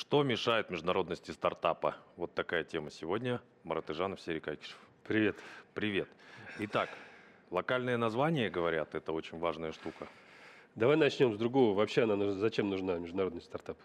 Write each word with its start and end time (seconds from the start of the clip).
Что 0.00 0.22
мешает 0.22 0.70
международности 0.70 1.30
стартапа? 1.30 1.94
Вот 2.16 2.32
такая 2.32 2.64
тема 2.64 2.90
сегодня. 2.90 3.38
Марат 3.64 3.90
Ижанов, 3.90 4.18
Серий 4.22 4.40
Кайкишев. 4.40 4.78
Привет. 5.06 5.36
Привет. 5.74 6.08
Итак, 6.58 6.88
локальные 7.50 7.98
названия, 7.98 8.48
говорят, 8.48 8.94
это 8.94 9.12
очень 9.12 9.38
важная 9.38 9.72
штука. 9.72 10.08
Давай 10.74 10.96
начнем 10.96 11.34
с 11.34 11.36
другого. 11.36 11.76
Вообще, 11.76 12.04
она 12.04 12.16
нужна, 12.16 12.40
зачем 12.40 12.70
нужна 12.70 12.96
международный 12.96 13.42
стартап? 13.42 13.76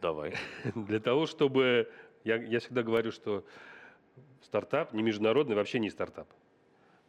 Давай. 0.00 0.34
Для 0.74 0.98
того, 0.98 1.26
чтобы... 1.26 1.88
Я, 2.24 2.34
я 2.34 2.58
всегда 2.58 2.82
говорю, 2.82 3.12
что 3.12 3.44
стартап 4.42 4.94
не 4.94 5.04
международный, 5.04 5.54
вообще 5.54 5.78
не 5.78 5.90
стартап. 5.90 6.26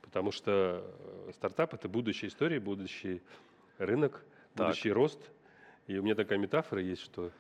Потому 0.04 0.32
что 0.32 0.86
э, 1.28 1.32
стартап– 1.34 1.74
это 1.74 1.90
будущая 1.90 2.30
история, 2.30 2.60
будущий 2.60 3.24
рынок, 3.80 4.24
Так. 4.54 4.68
будущий 4.68 4.92
рост. 4.92 5.20
И 5.88 5.98
у 5.98 6.04
меня 6.04 6.14
такая 6.14 6.38
метафора 6.38 6.84
есть, 6.84 7.02
что 7.02 7.32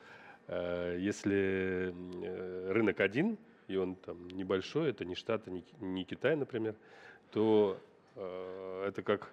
если 0.48 1.93
э, 2.23 2.72
рынок 2.72 2.99
один, 2.99 3.38
и 3.67 3.76
он 3.77 3.95
там 3.95 4.27
небольшой, 4.27 4.90
это 4.90 5.05
не 5.05 5.16
Штаты, 5.16 5.49
не, 5.52 5.62
Ки- 5.62 5.76
не 5.80 6.03
Китай, 6.03 6.36
например, 6.36 6.76
то 7.31 7.80
э, 8.16 8.86
это 8.88 9.02
как 9.02 9.31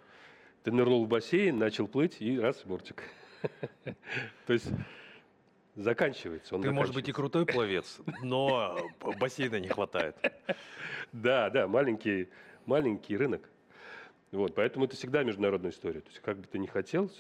ты 0.63 0.73
нырнул 0.73 1.05
в 1.05 1.09
бассейн, 1.09 1.59
начал 1.59 1.87
плыть, 1.87 2.17
и 2.21 2.39
раз, 2.39 2.63
бортик. 2.65 3.03
То 4.47 4.53
есть 4.53 4.71
заканчивается. 5.75 6.55
Он 6.55 6.63
Ты, 6.63 6.71
может 6.71 6.95
быть, 6.95 7.09
и 7.09 7.13
крутой 7.13 7.47
пловец, 7.47 8.01
но 8.23 8.79
бассейна 9.21 9.61
не 9.61 9.69
хватает. 9.69 10.17
Да, 11.13 11.51
да, 11.51 11.69
маленький, 11.69 12.31
маленький 12.65 13.19
рынок. 13.19 13.47
Вот, 14.31 14.55
поэтому 14.55 14.87
это 14.87 14.97
всегда 14.97 15.25
международная 15.25 15.73
история. 15.73 16.01
То 16.01 16.09
есть, 16.09 16.21
как 16.21 16.39
бы 16.39 16.47
ты 16.47 16.59
ни 16.59 16.67
хотел, 16.67 17.11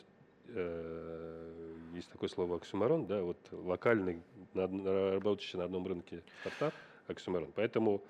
э, 0.48 1.61
есть 1.92 2.10
такое 2.10 2.28
слово 2.28 2.56
оксюмарон, 2.56 3.06
да, 3.06 3.23
вот 3.23 3.37
локальный, 3.52 4.23
на, 4.55 4.66
работающий 5.12 5.59
на 5.59 5.64
одном 5.64 5.87
рынке 5.87 6.23
стартап, 6.41 6.74
оксюмарон. 7.09 7.52
Поэтому 7.55 8.00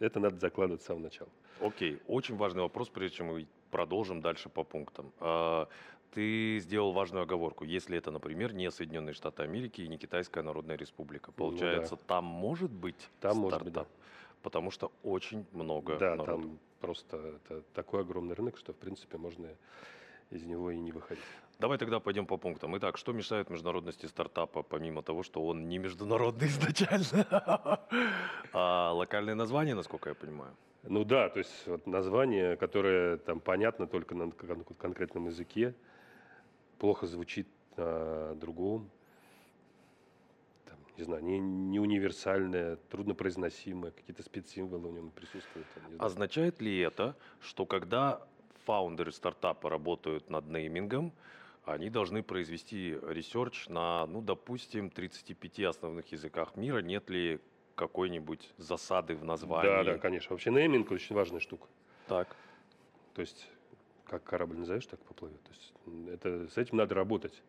это 0.00 0.20
надо 0.20 0.38
закладывать 0.38 0.82
с 0.82 0.86
самого 0.86 1.02
начала. 1.04 1.28
Окей, 1.60 2.00
очень 2.08 2.36
важный 2.36 2.62
вопрос, 2.62 2.88
прежде 2.88 3.18
чем 3.18 3.26
мы 3.28 3.46
продолжим 3.70 4.20
дальше 4.20 4.48
по 4.48 4.64
пунктам. 4.64 5.12
А, 5.20 5.68
Ты 6.14 6.58
сделал 6.60 6.92
важную 6.92 7.22
оговорку. 7.22 7.64
Если 7.64 7.96
это, 7.96 8.10
например, 8.10 8.52
не 8.52 8.70
Соединенные 8.70 9.14
Штаты 9.14 9.44
Америки 9.44 9.80
и 9.80 9.88
не 9.88 9.96
Китайская 9.96 10.42
Народная 10.42 10.76
Республика, 10.76 11.30
Ну 11.30 11.32
получается, 11.44 11.96
там 11.96 12.24
может 12.24 12.70
быть 12.70 13.08
Там 13.20 13.32
стартап? 13.32 13.42
может 13.42 13.62
быть, 13.64 13.72
да. 13.72 13.86
Потому 14.42 14.70
что 14.70 14.90
очень 15.04 15.46
много 15.52 15.96
Да, 15.98 16.16
народу. 16.16 16.42
там 16.42 16.58
просто 16.80 17.16
это 17.16 17.62
такой 17.74 18.00
огромный 18.00 18.34
рынок, 18.34 18.58
что, 18.58 18.72
в 18.72 18.76
принципе, 18.76 19.16
можно 19.16 19.48
из 20.30 20.42
него 20.44 20.70
и 20.70 20.78
не 20.78 20.92
выходить. 20.92 21.22
Давай 21.62 21.78
тогда 21.78 22.00
пойдем 22.00 22.26
по 22.26 22.38
пунктам. 22.38 22.76
Итак, 22.76 22.98
что 22.98 23.12
мешает 23.12 23.48
международности 23.48 24.06
стартапа, 24.06 24.64
помимо 24.64 25.00
того, 25.00 25.22
что 25.22 25.46
он 25.46 25.68
не 25.68 25.78
международный 25.78 26.48
изначально? 26.48 27.78
А 28.52 28.92
локальное 28.92 29.36
название, 29.36 29.76
насколько 29.76 30.08
я 30.08 30.16
понимаю. 30.16 30.56
Ну 30.82 31.04
да, 31.04 31.28
то 31.28 31.38
есть 31.38 31.68
вот 31.68 31.86
название, 31.86 32.56
которое 32.56 33.16
там 33.16 33.38
понятно 33.38 33.86
только 33.86 34.16
на 34.16 34.32
кон- 34.32 34.64
конкретном 34.76 35.26
языке, 35.26 35.72
плохо 36.78 37.06
звучит 37.06 37.46
на 37.76 38.34
другом, 38.34 38.90
там, 40.64 40.78
не 40.98 41.04
знаю, 41.04 41.22
не, 41.22 41.38
не 41.38 41.78
универсальное, 41.78 42.76
труднопроизносимое, 42.90 43.92
какие-то 43.92 44.24
спецсимволы 44.24 44.88
в 44.88 44.92
нем 44.92 45.10
присутствуют. 45.10 45.68
там, 45.74 45.92
не. 45.92 45.98
Означает 45.98 46.60
ли 46.60 46.80
это, 46.80 47.14
что 47.40 47.66
когда 47.66 48.20
founder 48.64 49.06
ы 49.06 49.12
стартапа 49.12 49.70
работают 49.70 50.28
над 50.28 50.48
неймингом, 50.48 51.12
они 51.64 51.90
должны 51.90 52.22
произвести 52.22 52.98
research 53.08 53.68
на, 53.68 54.06
ну, 54.06 54.20
допустим, 54.20 54.90
35 54.90 55.60
основных 55.60 56.10
языках 56.12 56.56
мира, 56.56 56.78
нет 56.78 57.08
ли 57.08 57.40
какой-нибудь 57.74 58.50
засады 58.58 59.14
в 59.14 59.24
названии? 59.24 59.68
Да, 59.68 59.84
да, 59.84 59.98
конечно. 59.98 60.34
Вообще 60.34 60.50
нейминг 60.50 60.90
очень 60.90 61.14
важная 61.14 61.40
штука. 61.40 61.68
Так. 62.08 62.36
То 63.14 63.20
есть 63.20 63.48
как 64.04 64.24
корабль 64.24 64.58
назовешь, 64.58 64.86
так 64.86 65.00
поплывет. 65.00 65.42
То 65.42 65.50
есть 65.52 65.72
это, 66.12 66.48
с 66.48 66.58
этим 66.58 66.76
надо 66.76 66.94
работать. 66.94 67.42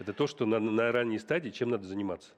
Это 0.00 0.12
то, 0.12 0.26
что 0.26 0.46
на, 0.46 0.58
на 0.58 0.90
ранней 0.90 1.18
стадии, 1.18 1.50
чем 1.50 1.70
надо 1.70 1.86
заниматься. 1.86 2.32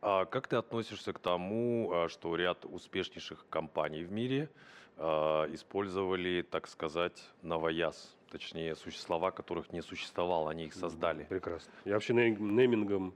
А 0.00 0.24
как 0.24 0.48
ты 0.48 0.56
относишься 0.56 1.12
к 1.12 1.18
тому, 1.18 1.90
а, 1.92 2.08
что 2.08 2.34
ряд 2.34 2.64
успешнейших 2.64 3.46
компаний 3.50 4.04
в 4.04 4.12
мире 4.12 4.48
а, 4.96 5.46
использовали, 5.52 6.42
так 6.42 6.66
сказать, 6.66 7.22
новояз? 7.42 8.16
Точнее, 8.32 8.74
слова, 8.76 9.30
которых 9.30 9.74
не 9.74 9.82
существовало, 9.82 10.50
они 10.50 10.64
их 10.64 10.72
создали. 10.72 11.24
Прекрасно. 11.24 11.70
Я 11.84 11.92
вообще 11.92 12.14
ней- 12.14 12.34
неймингом 12.34 13.12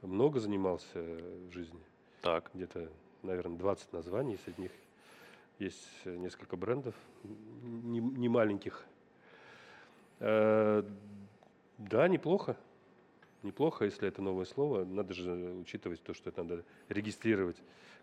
много 0.00 0.40
занимался 0.40 0.98
в 0.98 1.52
жизни. 1.52 1.78
Так. 2.22 2.50
где-то, 2.54 2.88
наверное, 3.22 3.58
20 3.58 3.92
названий, 3.92 4.38
среди 4.46 4.62
них 4.62 4.72
есть 5.58 5.86
несколько 6.06 6.56
брендов, 6.56 6.94
не, 7.22 8.00
не 8.00 8.28
маленьких. 8.30 8.82
Э, 10.20 10.82
Да, 11.76 12.08
неплохо. 12.08 12.56
Неплохо, 13.42 13.84
если 13.84 14.08
это 14.08 14.22
новое 14.22 14.46
слово. 14.46 14.86
Надо 14.86 15.12
же 15.12 15.30
учитывать 15.60 16.02
то, 16.02 16.14
что 16.14 16.30
это 16.30 16.42
надо 16.42 16.64
регистрировать 16.88 17.58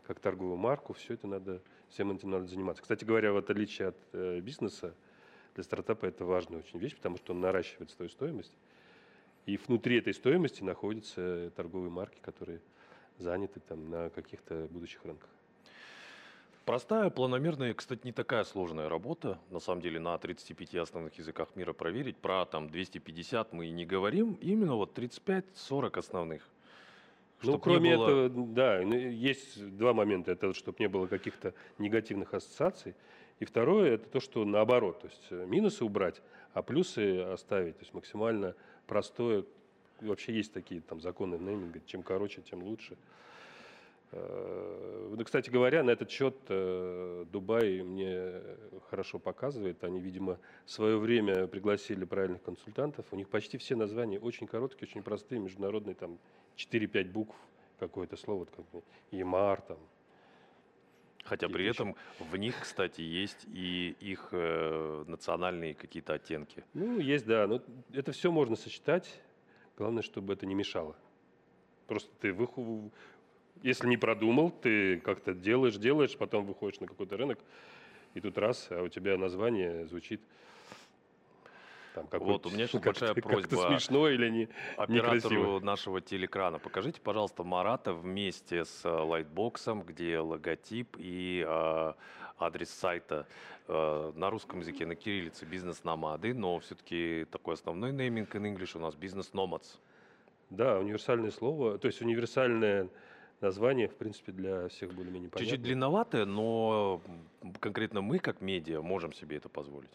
как 0.05 0.19
торговую 0.19 0.57
марку. 0.57 0.93
Все 0.93 1.15
это 1.15 1.25
надо, 1.25 1.61
всем 1.89 2.11
этим 2.11 2.29
надо 2.29 2.45
заниматься. 2.45 2.83
Кстати 2.83 3.03
говоря, 3.03 3.33
в 3.33 3.37
отличие 3.37 3.87
от 3.87 3.97
э, 4.13 4.39
бизнеса, 4.39 4.93
для 5.55 5.63
стартапа 5.63 6.05
это 6.05 6.25
важная 6.25 6.59
очень 6.59 6.79
вещь, 6.79 6.95
потому 6.95 7.17
что 7.17 7.33
он 7.33 7.41
наращивает 7.41 7.91
свою 7.91 8.09
стоимость. 8.09 8.53
И 9.45 9.57
внутри 9.57 9.97
этой 9.97 10.13
стоимости 10.13 10.63
находятся 10.63 11.51
торговые 11.55 11.91
марки, 11.91 12.19
которые 12.21 12.61
заняты 13.17 13.59
там 13.59 13.89
на 13.89 14.09
каких-то 14.09 14.67
будущих 14.71 15.03
рынках. 15.03 15.29
Простая, 16.65 17.09
планомерная, 17.09 17.73
кстати, 17.73 18.05
не 18.05 18.13
такая 18.13 18.45
сложная 18.45 18.87
работа. 18.87 19.37
На 19.49 19.59
самом 19.59 19.81
деле 19.81 19.99
на 19.99 20.17
35 20.17 20.75
основных 20.75 21.13
языках 21.15 21.49
мира 21.55 21.73
проверить. 21.73 22.15
Про 22.15 22.45
там 22.45 22.69
250 22.69 23.51
мы 23.51 23.67
и 23.67 23.71
не 23.71 23.85
говорим. 23.85 24.37
Именно 24.39 24.75
вот 24.75 24.97
35-40 24.97 25.97
основных. 25.97 26.47
Ну, 27.41 27.59
кроме 27.59 27.97
было- 27.97 28.05
этого, 28.05 28.45
да, 28.47 28.79
ну, 28.81 28.95
есть 28.95 29.75
два 29.77 29.93
момента. 29.93 30.31
Это 30.31 30.53
чтобы 30.53 30.77
не 30.79 30.87
было 30.87 31.07
каких-то 31.07 31.53
негативных 31.77 32.33
ассоциаций. 32.33 32.95
И 33.39 33.45
второе, 33.45 33.95
это 33.95 34.07
то, 34.07 34.19
что 34.19 34.45
наоборот, 34.45 35.01
то 35.01 35.07
есть 35.07 35.27
э, 35.31 35.45
минусы 35.45 35.83
убрать, 35.83 36.21
а 36.53 36.61
плюсы 36.61 37.19
оставить. 37.21 37.77
То 37.77 37.83
есть 37.83 37.93
максимально 37.93 38.55
простое. 38.87 39.43
Вообще 40.01 40.33
есть 40.33 40.53
такие 40.53 40.81
там 40.81 41.01
законы 41.01 41.35
нейминга, 41.35 41.81
чем 41.85 42.03
короче, 42.03 42.41
тем 42.41 42.63
лучше. 42.63 42.97
Э, 44.11 45.15
Да, 45.17 45.23
кстати 45.23 45.49
говоря, 45.49 45.83
на 45.83 45.91
этот 45.91 46.11
счет 46.11 46.35
э, 46.49 47.25
Дубай 47.31 47.81
мне 47.81 48.41
хорошо 48.89 49.19
показывает. 49.19 49.83
Они, 49.83 49.99
видимо, 49.99 50.37
в 50.65 50.71
свое 50.71 50.97
время 50.97 51.47
пригласили 51.47 52.05
правильных 52.05 52.43
консультантов. 52.43 53.05
У 53.11 53.15
них 53.15 53.27
почти 53.29 53.57
все 53.57 53.75
названия 53.75 54.19
очень 54.19 54.47
короткие, 54.47 54.87
очень 54.87 55.01
простые, 55.01 55.39
международные, 55.39 55.95
там 55.95 56.19
4-5 56.57 57.11
букв, 57.11 57.35
какое-то 57.79 58.15
слово, 58.17 58.45
как 58.45 58.65
бы 58.71 58.83
Емар, 59.11 59.61
там. 59.61 59.77
Хотя 61.23 61.47
при 61.47 61.65
этом 61.65 61.95
в 62.19 62.35
них, 62.35 62.59
кстати, 62.59 63.01
есть 63.01 63.45
и 63.53 63.95
их 64.01 64.29
э, 64.31 65.05
национальные 65.07 65.73
какие-то 65.73 66.13
оттенки. 66.13 66.65
Ну, 66.73 66.99
есть, 66.99 67.25
да. 67.25 67.47
Но 67.47 67.61
это 67.93 68.11
все 68.11 68.29
можно 68.31 68.55
сочетать. 68.55 69.21
Главное, 69.77 70.03
чтобы 70.03 70.33
это 70.33 70.45
не 70.45 70.53
мешало. 70.53 70.95
Просто 71.87 72.11
ты 72.19 72.33
выху... 72.33 72.91
Если 73.61 73.87
не 73.87 73.97
продумал, 73.97 74.51
ты 74.51 74.99
как-то 74.99 75.33
делаешь, 75.33 75.77
делаешь, 75.77 76.17
потом 76.17 76.45
выходишь 76.45 76.81
на 76.81 76.87
какой-то 76.87 77.15
рынок, 77.15 77.39
и 78.13 78.19
тут 78.19 78.37
раз, 78.37 78.67
а 78.69 78.83
у 78.83 78.89
тебя 78.89 79.17
название 79.17 79.87
звучит 79.87 80.19
там 81.93 82.07
Вот, 82.11 82.45
у 82.45 82.49
меня 82.49 82.67
сейчас 82.67 82.81
большая 82.81 83.13
просьба 83.13 83.55
смешно 83.67 84.09
или 84.09 84.29
не... 84.29 84.49
Оператору 84.77 85.15
Некрасиво. 85.15 85.59
нашего 85.59 86.01
телекрана. 86.01 86.59
Покажите, 86.59 86.99
пожалуйста, 87.01 87.43
Марата 87.43 87.93
вместе 87.93 88.65
с 88.65 88.83
э, 88.85 88.89
лайтбоксом, 88.89 89.83
где 89.83 90.19
логотип 90.19 90.95
и 90.97 91.45
э, 91.47 91.93
адрес 92.37 92.69
сайта 92.69 93.27
э, 93.67 94.11
на 94.15 94.29
русском 94.29 94.59
языке, 94.59 94.85
на 94.85 94.95
кириллице 94.95 95.45
бизнес-номады, 95.45 96.33
но 96.33 96.59
все-таки 96.59 97.25
такой 97.31 97.53
основной 97.53 97.91
нейминг 97.91 98.35
in 98.35 98.53
English 98.53 98.77
у 98.77 98.79
нас 98.79 98.95
бизнес-номадс. 98.95 99.77
Да, 100.49 100.79
универсальное 100.79 101.31
слово, 101.31 101.77
то 101.77 101.87
есть 101.87 102.01
универсальное 102.01 102.89
название, 103.41 103.87
в 103.87 103.95
принципе, 103.95 104.31
для 104.31 104.67
всех 104.69 104.93
более-менее 104.93 105.29
понятно. 105.29 105.39
Чуть-чуть 105.39 105.61
длинноватое, 105.61 106.25
но 106.25 107.01
конкретно 107.59 108.01
мы, 108.01 108.19
как 108.19 108.41
медиа, 108.41 108.81
можем 108.81 109.13
себе 109.13 109.37
это 109.37 109.49
позволить. 109.49 109.91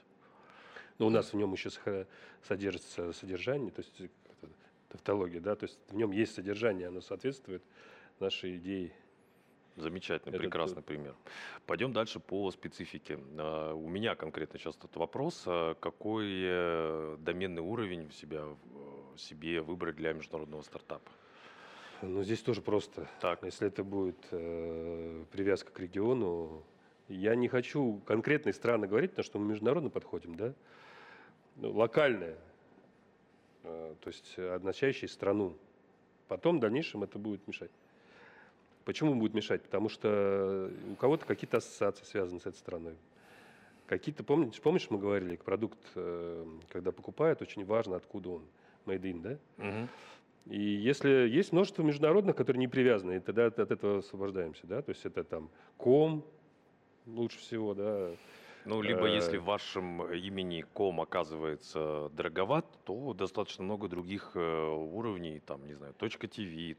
Но 0.99 1.07
у 1.07 1.11
нас 1.11 1.33
в 1.33 1.37
нем 1.37 1.53
еще 1.53 1.71
содержится 2.43 3.13
содержание, 3.13 3.71
то 3.71 3.81
есть 3.83 4.01
э, 4.01 4.09
тавтология, 4.89 5.41
да, 5.41 5.55
то 5.55 5.65
есть 5.65 5.79
в 5.89 5.95
нем 5.95 6.11
есть 6.11 6.35
содержание, 6.35 6.89
оно 6.89 7.01
соответствует 7.01 7.63
нашей 8.21 8.57
идее. 8.57 8.93
Замечательный, 9.77 10.31
Это 10.31 10.39
прекрасный 10.41 10.83
пример. 10.83 11.15
Пойдем 11.65 11.93
дальше 11.93 12.19
по 12.19 12.51
специфике. 12.51 13.21
А, 13.37 13.73
У 13.75 13.89
меня 13.89 14.17
конкретно 14.17 14.59
сейчас 14.59 14.75
тут 14.75 14.97
вопрос. 14.97 15.45
а 15.47 15.75
Какой 15.75 16.27
э, 16.29 17.17
доменный 17.21 17.63
уровень 17.63 18.09
в 18.09 18.15
себя, 18.15 18.43
в- 18.45 19.17
себе 19.19 19.61
выбрать 19.61 19.95
для 19.95 20.13
международного 20.15 20.63
стартапа? 20.63 21.13
Ну, 22.03 22.25
здесь 22.25 22.43
тоже 22.43 22.61
просто. 22.61 23.09
Так. 23.21 23.45
Если 23.45 23.69
это 23.69 23.85
будет 23.85 24.19
э, 24.33 25.25
привязка 25.31 25.71
к 25.71 25.79
региону, 25.79 26.65
я 27.07 27.37
не 27.37 27.47
хочу 27.47 28.01
конкретные 28.05 28.55
страны 28.55 28.89
говорить, 28.89 29.11
потому 29.13 29.25
что 29.25 29.39
мы 29.39 29.47
международно 29.51 29.91
подходим, 29.91 30.35
да? 30.35 30.55
Ну, 31.59 31.73
локальное, 31.73 32.37
э, 33.65 33.95
то 34.01 34.09
есть 34.09 34.39
означающее 34.39 35.09
страну. 35.09 35.55
Потом 36.29 36.59
в 36.59 36.61
дальнейшем 36.61 37.03
это 37.03 37.19
будет 37.19 37.47
мешать. 37.49 37.71
Почему 38.85 39.15
будет 39.17 39.35
мешать? 39.35 39.63
Потому 39.63 39.89
что 39.89 40.71
у 40.93 40.95
кого-то 40.95 41.27
какие-то 41.27 41.57
ассоциации 41.59 42.05
связаны 42.05 42.41
с 42.41 42.47
этой 42.47 42.57
страной. 42.57 42.95
Какие-то, 43.87 44.23
помнишь, 44.23 44.61
помнишь, 44.61 44.89
мы 44.91 44.99
говорили, 44.99 45.37
продукт, 45.37 45.79
э, 45.95 46.47
когда 46.69 46.93
покупают, 46.93 47.43
очень 47.43 47.65
важно, 47.65 47.97
откуда 47.97 48.31
он, 48.31 48.43
made 48.87 49.03
in, 49.03 49.21
да? 49.21 49.39
Мгм. 49.57 49.89
И 50.47 50.61
если 50.61 51.29
есть 51.29 51.53
множество 51.53 51.83
международных, 51.83 52.37
которые 52.37 52.61
не 52.61 52.69
привязаны, 52.69 53.17
и 53.17 53.21
тогда 53.21 53.47
от 53.47 53.59
этого 53.59 53.99
освобождаемся, 53.99 54.67
да, 54.67 54.81
то 54.81 54.91
есть 54.91 55.05
это 55.05 55.25
там 55.25 55.51
ком 55.77 56.25
лучше 57.07 57.39
всего, 57.39 57.75
да, 57.75 58.13
Ну, 58.69 58.83
либо 58.83 59.07
Э, 59.07 59.15
если 59.15 59.39
в 59.39 59.45
вашем 59.45 60.03
имени 60.13 60.61
ком 60.75 61.01
оказывается 61.01 62.11
дороговат, 62.13 62.67
то 62.85 63.15
достаточно 63.15 63.65
много 63.65 63.89
других 63.89 64.33
э, 64.35 64.69
уровней, 64.69 65.41
там, 65.41 65.67
не 65.67 65.73
знаю, 65.73 65.95
.tv, 65.99 66.77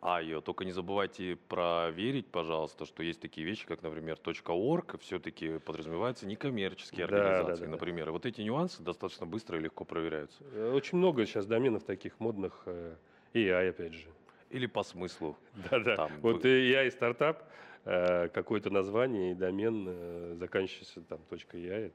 .io. 0.00 0.40
Только 0.40 0.64
не 0.64 0.72
забывайте 0.72 1.36
проверить, 1.48 2.28
пожалуйста, 2.28 2.86
что 2.86 3.02
есть 3.02 3.20
такие 3.20 3.46
вещи, 3.46 3.66
как, 3.66 3.82
например, 3.82 4.16
.org, 4.46 4.98
все-таки 5.00 5.58
подразумеваются 5.58 6.26
некоммерческие 6.26 7.06
Да, 7.06 7.14
организации, 7.14 7.64
да, 7.64 7.66
да. 7.66 7.70
например. 7.72 8.08
И 8.08 8.12
вот 8.12 8.24
эти 8.24 8.40
нюансы 8.40 8.82
достаточно 8.82 9.26
быстро 9.26 9.58
и 9.58 9.60
легко 9.62 9.84
проверяются. 9.84 10.42
Э, 10.54 10.72
очень 10.72 10.96
много 10.96 11.26
сейчас 11.26 11.44
доменов 11.46 11.84
таких 11.84 12.18
модных, 12.18 12.62
э, 12.64 12.96
AI 13.34 13.68
опять 13.68 13.92
же. 13.92 14.06
Или 14.48 14.64
по 14.66 14.82
смыслу. 14.82 15.36
Да-да, 15.70 16.08
вот 16.22 16.42
вы- 16.44 16.48
AI 16.48 16.86
и 16.86 16.90
стартап, 16.90 17.42
э, 17.42 17.67
какое-то 17.84 18.70
название 18.70 19.32
и 19.32 19.34
домен, 19.34 19.86
э, 19.88 20.34
заканчивающийся 20.38 21.00
там 21.02 21.20
.ai, 21.30 21.86
это 21.86 21.94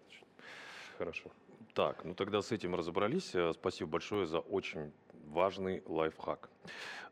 хорошо. 0.98 1.30
Так, 1.74 2.04
ну 2.04 2.14
тогда 2.14 2.42
с 2.42 2.52
этим 2.52 2.76
разобрались. 2.76 3.34
Э, 3.34 3.54
Спасибо 3.54 3.92
большое 3.92 4.26
за 4.26 4.40
очень 4.40 4.92
важный 5.28 5.84
лайфхак. 5.86 6.50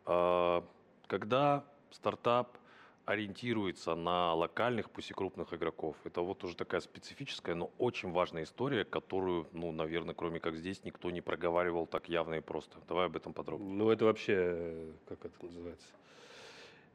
А, 0.06 0.64
Когда 1.08 1.66
стартап 1.90 2.58
ориентируется 3.06 3.96
на 3.96 4.34
локальных, 4.34 4.90
пусть 4.90 5.12
и 5.12 5.14
крупных 5.14 5.54
игроков, 5.54 5.96
это 6.04 6.22
вот 6.22 6.44
уже 6.44 6.56
такая 6.56 6.82
специфическая, 6.82 7.56
но 7.56 7.72
очень 7.78 8.12
важная 8.12 8.44
история, 8.44 8.86
которую, 8.86 9.48
ну, 9.52 9.72
наверное, 9.72 10.14
кроме 10.16 10.40
как 10.40 10.56
здесь, 10.56 10.84
никто 10.86 11.12
не 11.12 11.22
проговаривал 11.22 11.88
так 11.88 12.08
явно 12.08 12.36
и 12.36 12.42
просто. 12.42 12.78
Давай 12.88 13.08
об 13.08 13.16
этом 13.16 13.34
подробнее. 13.34 13.74
Ну, 13.74 13.90
это 13.90 14.06
вообще, 14.06 14.36
э, 14.38 14.92
как 15.10 15.26
это 15.26 15.46
называется, 15.46 15.88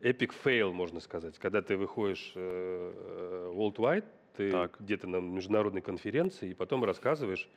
epic 0.00 0.32
fail, 0.44 0.72
можно 0.72 1.00
сказать. 1.00 1.38
Когда 1.38 1.62
ты 1.62 1.76
выходишь 1.76 2.32
э, 2.34 2.92
э, 2.94 3.52
worldwide, 3.54 4.04
ты 4.36 4.50
Так. 4.50 4.76
где-то 4.80 5.06
на 5.06 5.16
международной 5.16 5.80
конференции, 5.80 6.50
и 6.50 6.54
потом 6.54 6.84
рассказываешь, 6.84 7.48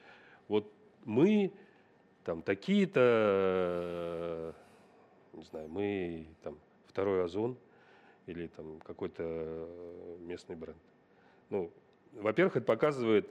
вот 0.48 0.72
мы 1.06 1.52
там 2.24 2.42
такие-то, 2.42 3.02
э, 3.04 4.54
не 5.34 5.44
знаю, 5.44 5.70
мы 5.70 6.28
там 6.44 6.58
второй 6.88 7.24
озон 7.24 7.58
или 8.26 8.48
там 8.48 8.80
какой-то 8.80 9.24
э, 9.26 10.18
местный 10.22 10.56
бренд. 10.56 10.78
Ну, 11.50 11.72
во-первых, 12.14 12.58
это 12.58 12.66
показывает 12.66 13.30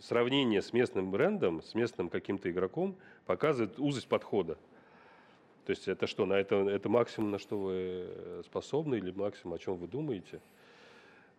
сравнение 0.00 0.62
с 0.62 0.72
местным 0.72 1.10
брендом, 1.10 1.62
с 1.62 1.74
местным 1.74 2.08
каким-то 2.08 2.50
игроком, 2.50 2.96
показывает 3.26 3.78
узость 3.78 4.08
подхода. 4.08 4.56
То 5.64 5.70
есть 5.70 5.88
это 5.88 6.06
что, 6.06 6.26
на 6.26 6.34
это, 6.34 6.56
это 6.56 6.88
максимум, 6.88 7.30
на 7.30 7.38
что 7.38 7.58
вы 7.58 7.74
э, 7.74 8.42
способны, 8.44 8.96
или 8.96 9.10
максимум, 9.10 9.54
о 9.54 9.58
чем 9.58 9.76
вы 9.76 9.86
думаете? 9.86 10.40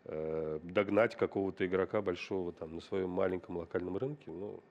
Э, 0.05 0.59
Догнать 0.63 1.15
какого-то 1.15 1.65
игрока 1.65 2.01
большого 2.01 2.53
там 2.53 2.75
на 2.75 2.81
своем 2.81 3.09
маленьком 3.09 3.57
локальном 3.57 3.97
рынке, 3.97 4.31
ну, 4.31 4.61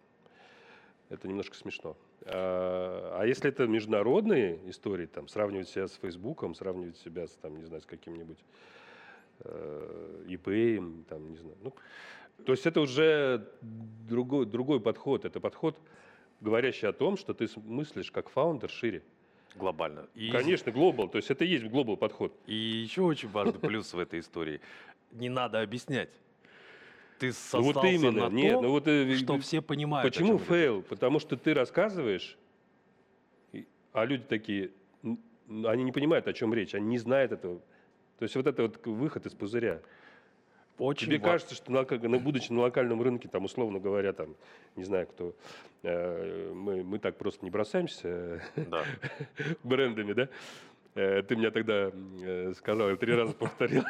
это 1.09 1.29
немножко 1.29 1.57
смешно. 1.57 1.97
А 2.25 3.19
а 3.21 3.27
если 3.27 3.51
это 3.51 3.67
международные 3.67 4.59
истории, 4.71 5.07
там, 5.07 5.29
сравнивать 5.29 5.69
себя 5.69 5.89
с 5.89 5.95
Фейсбуком, 5.95 6.55
сравнивать 6.55 6.97
себя 6.97 7.27
с, 7.27 7.33
там, 7.33 7.57
не 7.57 7.65
знаю, 7.65 7.83
с 7.83 7.87
каким-нибудь 7.87 8.39
э, 9.41 10.25
eBay, 10.27 11.05
там, 11.09 11.31
не 11.31 11.37
знаю. 11.37 11.57
Ну, 11.63 11.75
то 12.47 12.53
есть 12.53 12.65
это 12.65 12.81
уже 12.81 13.47
другой, 14.09 14.47
другой 14.47 14.81
подход. 14.81 15.25
Это 15.25 15.41
подход, 15.41 15.79
говорящий 16.41 16.89
о 16.89 16.93
том, 16.93 17.17
что 17.17 17.35
ты 17.35 17.47
мыслишь 17.57 18.11
как 18.11 18.31
founder 18.31 18.71
шире. 18.71 19.03
Глобально. 19.57 20.07
И, 20.15 20.31
Конечно, 20.31 20.71
global. 20.73 21.09
То 21.09 21.17
есть 21.19 21.31
это 21.31 21.45
и 21.45 21.49
есть 21.49 21.65
global 21.67 21.97
подход. 21.97 22.33
и 22.47 22.55
еще 22.55 23.03
очень 23.03 23.29
важный 23.29 23.59
плюс 23.61 23.93
в 23.93 23.99
этой 23.99 24.21
истории. 24.21 24.61
Не 25.13 25.29
надо 25.29 25.61
объяснять. 25.61 26.11
Ты 27.19 27.27
Ну 27.29 27.33
сослался 27.33 27.73
вот 27.81 27.85
именно. 27.85 28.29
на 28.29 28.33
Нет, 28.35 28.55
то, 28.55 28.61
ну 28.63 28.71
вот 28.71 28.87
э, 28.89 29.15
что 29.17 29.39
все 29.39 29.61
понимают. 29.61 30.11
Почему 30.11 30.39
fail? 30.39 30.83
Потому 30.83 31.19
что 31.19 31.37
ты 31.37 31.53
рассказываешь, 31.53 32.39
а 33.93 34.05
люди 34.05 34.23
такие, 34.23 34.71
они 35.65 35.83
не 35.83 35.93
понимают, 35.93 36.29
о 36.29 36.33
чем 36.33 36.55
речь, 36.55 36.75
они 36.75 36.87
не 36.87 36.99
знают 36.99 37.33
этого. 37.33 37.59
То 38.19 38.23
есть 38.23 38.37
вот 38.37 38.47
это 38.47 38.63
вот 38.63 38.87
выход 38.87 39.27
из 39.27 39.35
пузыря. 39.35 39.83
Очень 40.81 41.09
Тебе 41.09 41.19
ва- 41.19 41.25
кажется, 41.33 41.55
что 41.55 41.71
на, 41.71 41.83
на- 41.83 42.19
будучи 42.19 42.51
на 42.53 42.63
локальном 42.63 43.03
рынке, 43.03 43.29
там, 43.29 43.45
условно 43.45 43.79
говоря, 43.79 44.15
там, 44.15 44.35
не 44.77 44.85
знаю 44.85 45.07
кто, 45.09 45.35
э, 45.83 46.53
мы, 46.55 46.83
мы 46.83 46.99
так 46.99 47.19
просто 47.19 47.45
не 47.45 47.51
бросаемся 47.51 48.43
Да. 48.57 48.83
брендами, 49.63 50.15
да? 50.15 50.29
Э, 50.95 51.23
Ты 51.23 51.37
меня 51.37 51.51
тогда 51.51 51.93
э, 52.23 52.53
сказал, 52.57 52.89
я 52.89 52.97
три 52.97 53.15
раза 53.15 53.35
повторил. 53.35 53.85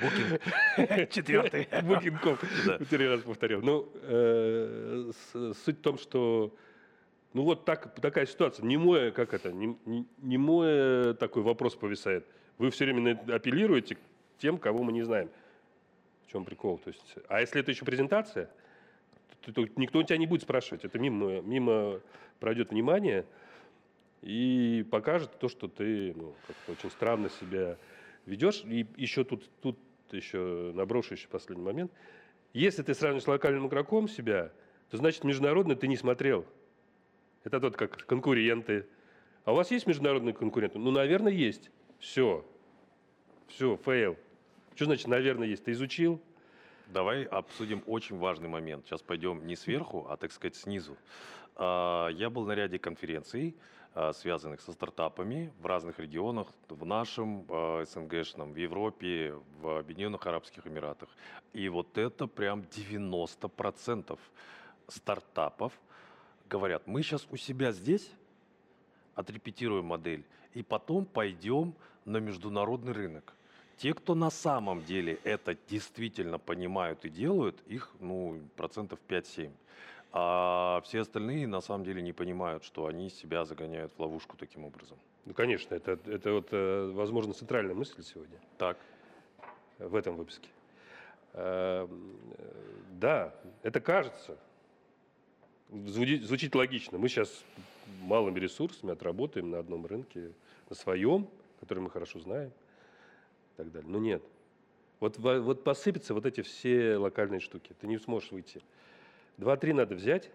Букинг. 0.00 1.10
Четвертый. 1.10 1.66
Букинков. 1.82 2.44
Да. 2.66 2.78
Три 2.78 3.08
раза 3.08 3.22
повторил. 3.22 3.62
Ну, 3.62 3.88
э, 4.02 5.10
суть 5.64 5.78
в 5.78 5.80
том, 5.80 5.96
что 5.98 6.54
ну 7.32 7.42
вот 7.42 7.64
так, 7.64 7.94
такая 8.00 8.26
ситуация. 8.26 8.64
Не 8.66 8.76
мой, 8.76 9.12
как 9.12 9.32
это, 9.34 9.50
не, 9.50 9.76
не- 9.86 10.06
не 10.18 10.36
мой 10.38 10.68
э, 10.68 11.14
такой 11.18 11.42
вопрос 11.42 11.74
повисает. 11.74 12.26
Вы 12.58 12.70
все 12.70 12.84
время 12.84 13.16
на- 13.26 13.34
апеллируете 13.34 13.94
к 13.94 13.98
тем, 14.38 14.58
кого 14.58 14.84
мы 14.84 14.92
не 14.92 15.02
знаем. 15.02 15.30
В 16.26 16.32
чем 16.32 16.44
прикол? 16.44 16.78
То 16.78 16.88
есть, 16.88 17.14
а 17.28 17.40
если 17.40 17.60
это 17.60 17.70
еще 17.70 17.84
презентация, 17.84 18.50
то, 19.42 19.52
то 19.52 19.66
никто 19.76 20.00
у 20.00 20.02
тебя 20.02 20.18
не 20.18 20.26
будет 20.26 20.42
спрашивать. 20.42 20.84
Это 20.84 20.98
мимо, 20.98 21.40
мимо 21.40 22.00
пройдет 22.40 22.70
внимание 22.70 23.24
и 24.22 24.84
покажет 24.90 25.38
то, 25.38 25.48
что 25.48 25.68
ты 25.68 26.14
ну, 26.14 26.34
очень 26.68 26.90
странно 26.90 27.30
себя 27.30 27.76
ведешь. 28.24 28.62
И 28.64 28.86
еще 28.96 29.24
тут, 29.24 29.48
тут 29.60 29.78
еще 30.10 30.72
наброшу 30.74 31.14
еще 31.14 31.28
последний 31.28 31.64
момент. 31.64 31.92
Если 32.52 32.82
ты 32.82 32.94
сравниваешь 32.94 33.24
с 33.24 33.28
локальным 33.28 33.68
игроком 33.68 34.08
себя, 34.08 34.50
то 34.90 34.96
значит 34.96 35.24
международный 35.24 35.76
ты 35.76 35.86
не 35.88 35.96
смотрел. 35.96 36.44
Это 37.44 37.60
тот 37.60 37.76
как 37.76 38.04
конкуренты. 38.06 38.86
А 39.44 39.52
у 39.52 39.54
вас 39.54 39.70
есть 39.70 39.86
международные 39.86 40.34
конкуренты? 40.34 40.78
Ну, 40.78 40.90
наверное, 40.90 41.32
есть. 41.32 41.70
Все. 42.00 42.44
Все, 43.46 43.76
fail. 43.76 44.16
Что 44.76 44.84
значит, 44.84 45.06
наверное, 45.06 45.48
есть? 45.48 45.64
Ты 45.64 45.72
изучил? 45.72 46.20
Давай 46.88 47.24
обсудим 47.24 47.82
очень 47.86 48.18
важный 48.18 48.50
момент. 48.50 48.84
Сейчас 48.84 49.00
пойдем 49.00 49.46
не 49.46 49.56
сверху, 49.56 50.06
а, 50.10 50.18
так 50.18 50.30
сказать, 50.32 50.54
снизу. 50.54 50.98
А, 51.54 52.08
Я 52.08 52.28
был 52.28 52.44
на 52.44 52.52
ряде 52.52 52.78
конференций, 52.78 53.56
а, 53.94 54.12
связанных 54.12 54.60
со 54.60 54.72
стартапами 54.72 55.50
в 55.60 55.64
разных 55.64 55.98
регионах, 55.98 56.48
в 56.68 56.84
нашем 56.84 57.46
а, 57.48 57.86
СНГшном, 57.86 58.52
в 58.52 58.56
Европе, 58.56 59.40
в 59.62 59.78
Объединенных 59.78 60.26
Арабских 60.26 60.66
Эмиратах. 60.66 61.08
И 61.54 61.70
вот 61.70 61.96
это 61.96 62.26
прям 62.26 62.60
90% 62.60 64.18
стартапов 64.88 65.72
говорят, 66.50 66.86
мы 66.86 67.02
сейчас 67.02 67.26
у 67.30 67.38
себя 67.38 67.72
здесь 67.72 68.10
отрепетируем 69.14 69.86
модель, 69.86 70.26
и 70.52 70.62
потом 70.62 71.06
пойдем 71.06 71.74
на 72.04 72.18
международный 72.18 72.92
рынок. 72.92 73.32
Те, 73.76 73.92
кто 73.92 74.14
на 74.14 74.30
самом 74.30 74.82
деле 74.84 75.18
это 75.24 75.56
действительно 75.68 76.38
понимают 76.38 77.04
и 77.04 77.10
делают, 77.10 77.60
их 77.66 77.90
ну, 78.00 78.40
процентов 78.56 78.98
5-7. 79.08 79.50
А 80.12 80.80
все 80.84 81.00
остальные 81.00 81.46
на 81.46 81.60
самом 81.60 81.84
деле 81.84 82.00
не 82.00 82.12
понимают, 82.14 82.64
что 82.64 82.86
они 82.86 83.10
себя 83.10 83.44
загоняют 83.44 83.92
в 83.96 84.00
ловушку 84.00 84.36
таким 84.38 84.64
образом. 84.64 84.96
Ну, 85.26 85.34
конечно, 85.34 85.74
это, 85.74 85.98
это 86.06 86.32
вот, 86.32 86.48
э, 86.52 86.90
возможно, 86.94 87.34
центральная 87.34 87.74
мысль 87.74 88.02
сегодня 88.02 88.38
Так, 88.56 88.78
в 89.78 89.94
этом 89.94 90.16
выпуске. 90.16 90.48
Э, 91.34 91.86
э, 91.86 92.46
Да, 92.92 93.34
это 93.62 93.80
кажется. 93.80 94.38
Звучит, 95.70 96.22
звучит 96.22 96.54
логично. 96.54 96.96
Мы 96.96 97.10
сейчас 97.10 97.44
малыми 98.00 98.38
ресурсами 98.40 98.92
отработаем 98.92 99.50
на 99.50 99.58
одном 99.58 99.84
рынке, 99.84 100.32
на 100.70 100.76
своем, 100.76 101.28
который 101.60 101.80
мы 101.80 101.90
хорошо 101.90 102.20
знаем 102.20 102.52
и 103.56 103.62
так 103.62 103.72
далее. 103.72 103.90
Но 103.90 103.98
нет. 103.98 104.22
Вот, 105.00 105.18
во- 105.18 105.40
вот 105.40 105.64
посыпятся 105.64 106.14
вот 106.14 106.26
эти 106.26 106.42
все 106.42 106.96
локальные 106.96 107.40
штуки. 107.40 107.74
Ты 107.80 107.86
не 107.86 107.98
сможешь 107.98 108.30
выйти. 108.30 108.62
Два-три 109.38 109.72
надо 109.72 109.94
взять 109.94 110.30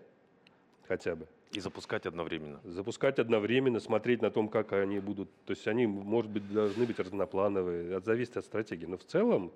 хотя 0.88 1.16
бы. 1.16 1.28
И 1.51 1.60
запускать 1.60 2.06
одновременно. 2.06 2.62
Запускать 2.63 3.20
одновременно, 3.20 3.80
смотреть 3.80 4.22
на 4.22 4.32
том, 4.32 4.48
как 4.48 4.72
они 4.74 5.00
будут. 5.00 5.30
То 5.46 5.51
есть 5.51 5.68
они, 5.68 5.86
может 5.86 6.32
быть, 6.32 6.51
должны 6.51 6.86
быть 6.86 7.00
разноплановые. 7.00 7.98
Это 7.98 8.06
зависит 8.06 8.38
от 8.38 8.46
стратегии. 8.46 8.86
Но 8.86 8.98
в 8.98 9.04
целом 9.04 9.51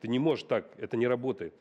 ты 0.00 0.08
не 0.08 0.18
можешь 0.18 0.44
так, 0.44 0.66
это 0.76 0.96
не 0.96 1.06
работает. 1.06 1.54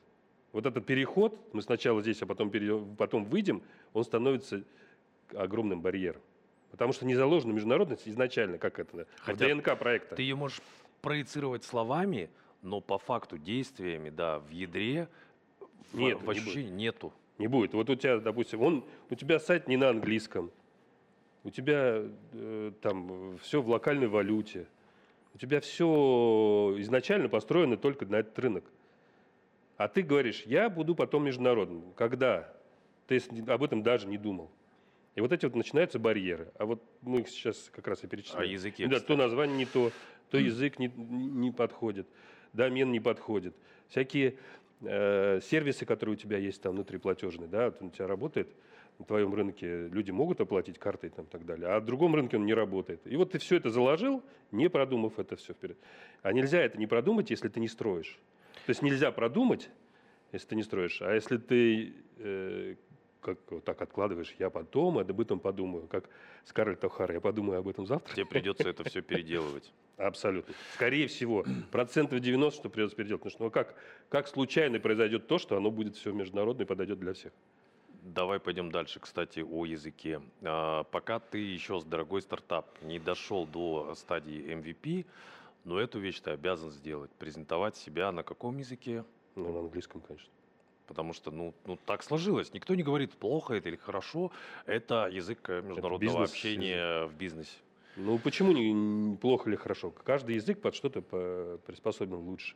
Вот 0.51 0.65
этот 0.65 0.85
переход, 0.85 1.39
мы 1.53 1.61
сначала 1.61 2.01
здесь, 2.01 2.21
а 2.21 2.25
потом, 2.25 2.51
перейдем, 2.51 2.95
потом 2.95 3.25
выйдем, 3.25 3.63
он 3.93 4.03
становится 4.03 4.63
огромным 5.33 5.81
барьером. 5.81 6.21
Потому 6.69 6.91
что 6.91 7.05
не 7.05 7.15
заложена 7.15 7.53
международность 7.53 8.07
изначально, 8.07 8.57
как 8.57 8.79
это, 8.79 9.07
Хотя 9.19 9.45
в 9.45 9.49
ДНК 9.49 9.77
проекта. 9.77 10.15
Ты 10.15 10.23
ее 10.23 10.35
можешь 10.35 10.61
проецировать 11.03 11.65
словами, 11.65 12.29
но 12.63 12.79
по 12.81 12.97
факту 12.97 13.37
действиями, 13.37 14.09
да, 14.09 14.39
в 14.39 14.49
ядре 14.49 15.09
Нет, 15.91 16.19
в, 16.19 16.25
в 16.25 16.29
ощущении 16.29 16.69
не 16.69 16.85
нету. 16.85 17.13
Не 17.37 17.47
будет. 17.47 17.73
Вот 17.73 17.89
у 17.89 17.95
тебя, 17.95 18.19
допустим, 18.19 18.61
он, 18.61 18.85
у 19.09 19.15
тебя 19.15 19.39
сайт 19.39 19.67
не 19.67 19.75
на 19.75 19.89
английском, 19.89 20.49
у 21.43 21.49
тебя 21.49 22.03
э, 22.31 22.71
там 22.81 23.37
все 23.39 23.61
в 23.61 23.69
локальной 23.69 24.07
валюте, 24.07 24.65
у 25.33 25.37
тебя 25.37 25.59
все 25.59 26.73
изначально 26.77 27.27
построено 27.27 27.75
только 27.75 28.05
на 28.05 28.17
этот 28.17 28.39
рынок. 28.39 28.63
А 29.75 29.89
ты 29.89 30.03
говоришь, 30.03 30.43
я 30.45 30.69
буду 30.69 30.95
потом 30.95 31.25
международным. 31.25 31.91
Когда? 31.95 32.53
Ты 33.07 33.21
об 33.47 33.63
этом 33.63 33.83
даже 33.83 34.07
не 34.07 34.17
думал. 34.17 34.49
И 35.15 35.21
вот 35.21 35.33
эти 35.33 35.45
вот 35.45 35.55
начинаются 35.55 35.99
барьеры. 35.99 36.51
А 36.57 36.65
вот 36.65 36.81
мы 37.01 37.21
их 37.21 37.29
сейчас 37.29 37.69
как 37.73 37.87
раз 37.87 38.03
и 38.03 38.07
перечисляем. 38.07 38.49
А 38.49 38.51
языке, 38.51 38.87
Да, 38.87 38.99
то 38.99 39.17
название 39.17 39.57
не 39.57 39.65
то, 39.65 39.91
то 40.33 40.39
язык 40.39 40.79
не, 40.79 40.87
не 40.87 41.51
подходит, 41.51 42.07
домен 42.53 42.91
не 42.91 42.99
подходит. 42.99 43.53
Всякие 43.87 44.33
э, 44.81 45.39
сервисы, 45.43 45.85
которые 45.85 46.15
у 46.15 46.17
тебя 46.17 46.39
есть 46.39 46.59
там 46.59 46.73
внутриплатежные, 46.73 47.47
да, 47.47 47.65
вот 47.65 47.83
у 47.83 47.89
тебя 47.91 48.07
работает, 48.07 48.49
на 48.97 49.05
твоем 49.05 49.35
рынке 49.35 49.89
люди 49.89 50.09
могут 50.09 50.41
оплатить 50.41 50.79
картой 50.79 51.11
там, 51.11 51.25
и 51.25 51.27
так 51.27 51.45
далее, 51.45 51.67
а 51.67 51.79
в 51.79 51.85
другом 51.85 52.15
рынке 52.15 52.37
он 52.37 52.47
не 52.47 52.55
работает. 52.55 53.01
И 53.05 53.15
вот 53.15 53.33
ты 53.33 53.37
все 53.37 53.57
это 53.57 53.69
заложил, 53.69 54.23
не 54.51 54.71
продумав 54.71 55.19
это 55.19 55.35
все 55.35 55.53
вперед. 55.53 55.77
А 56.23 56.33
нельзя 56.33 56.63
это 56.63 56.79
не 56.79 56.87
продумать, 56.87 57.29
если 57.29 57.47
ты 57.47 57.59
не 57.59 57.67
строишь. 57.67 58.17
То 58.65 58.71
есть 58.71 58.81
нельзя 58.81 59.11
продумать, 59.11 59.69
если 60.31 60.47
ты 60.47 60.55
не 60.55 60.63
строишь. 60.63 60.99
А 61.03 61.13
если 61.13 61.37
ты 61.37 61.93
э, 62.17 62.75
как 63.23 63.39
вот 63.49 63.63
так 63.63 63.81
откладываешь, 63.81 64.35
я 64.37 64.49
потом 64.49 64.99
об 64.99 65.21
этом 65.21 65.39
подумаю, 65.39 65.87
как 65.87 66.09
Скарлетт 66.45 66.83
О'Хара, 66.83 67.13
я 67.13 67.21
подумаю 67.21 67.59
об 67.59 67.67
этом 67.67 67.87
завтра. 67.87 68.13
Тебе 68.13 68.25
придется 68.25 68.69
это 68.69 68.83
все 68.83 69.01
переделывать. 69.01 69.71
Абсолютно. 69.97 70.53
Скорее 70.73 71.07
всего, 71.07 71.45
процентов 71.71 72.19
90, 72.19 72.59
что 72.59 72.69
придется 72.69 72.95
переделать. 72.95 73.21
Потому 73.21 73.31
что 73.31 73.43
ну, 73.45 73.51
как, 73.51 73.75
как 74.09 74.27
случайно 74.27 74.79
произойдет 74.79 75.27
то, 75.27 75.37
что 75.37 75.57
оно 75.57 75.71
будет 75.71 75.95
все 75.95 76.11
международное 76.11 76.65
и 76.65 76.67
подойдет 76.67 76.99
для 76.99 77.13
всех. 77.13 77.31
Давай 78.03 78.39
пойдем 78.39 78.69
дальше, 78.69 78.99
кстати, 78.99 79.39
о 79.39 79.65
языке. 79.65 80.21
А, 80.41 80.83
пока 80.83 81.19
ты 81.19 81.37
еще 81.37 81.79
с 81.79 81.85
дорогой 81.85 82.21
стартап 82.21 82.67
не 82.81 82.99
дошел 82.99 83.47
до 83.47 83.95
стадии 83.95 84.53
MVP, 84.53 85.05
но 85.63 85.79
эту 85.79 85.99
вещь 85.99 86.19
ты 86.19 86.31
обязан 86.31 86.71
сделать. 86.71 87.11
Презентовать 87.11 87.77
себя 87.77 88.11
на 88.11 88.23
каком 88.23 88.57
языке? 88.57 89.05
Ну, 89.35 89.53
на 89.53 89.59
английском, 89.59 90.01
конечно. 90.01 90.29
Потому 90.87 91.13
что, 91.13 91.31
ну, 91.31 91.53
ну, 91.65 91.77
так 91.85 92.03
сложилось. 92.03 92.53
Никто 92.53 92.75
не 92.75 92.83
говорит, 92.83 93.11
плохо 93.11 93.53
это 93.53 93.69
или 93.69 93.77
хорошо. 93.77 94.31
Это 94.65 95.07
язык 95.07 95.39
э, 95.49 95.61
международного 95.61 95.99
бизнес, 95.99 96.29
общения 96.29 96.99
язык. 96.99 97.11
в 97.11 97.17
бизнесе. 97.17 97.57
Ну, 97.95 98.17
почему 98.17 98.51
не, 98.51 99.15
плохо 99.17 99.49
или 99.49 99.55
хорошо? 99.55 99.91
Каждый 99.91 100.35
язык 100.35 100.61
под 100.61 100.75
что-то 100.75 101.01
приспособлен 101.65 102.19
лучше. 102.19 102.55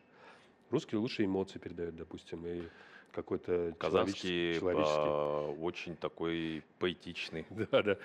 Русский 0.71 0.97
лучше 0.97 1.23
эмоции 1.23 1.59
передает, 1.59 1.95
допустим, 1.95 2.45
и 2.45 2.63
какой-то 3.11 3.73
Казахский 3.79 4.59
человеческий. 4.59 4.95
По, 4.95 5.55
очень 5.61 5.95
такой 5.95 6.63
поэтичный. 6.79 7.45
Да, 7.71 7.81
да. 7.83 7.97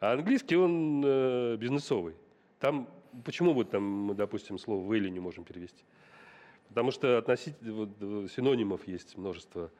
А 0.00 0.12
английский, 0.12 0.56
он 0.56 1.02
э, 1.04 1.56
бизнесовый. 1.56 2.14
Там, 2.60 2.88
почему 3.24 3.52
вот 3.52 3.70
там 3.70 3.82
мы, 3.82 4.14
допустим, 4.14 4.58
слово 4.58 4.92
«вейли» 4.92 5.08
не 5.08 5.20
можем 5.20 5.44
перевести? 5.44 5.82
Потому 6.68 6.90
что 6.90 7.18
относительно 7.18 7.72
вот, 7.72 7.90
э, 8.00 8.26
синонимов 8.34 8.86
есть 8.86 9.16
множество. 9.16 9.70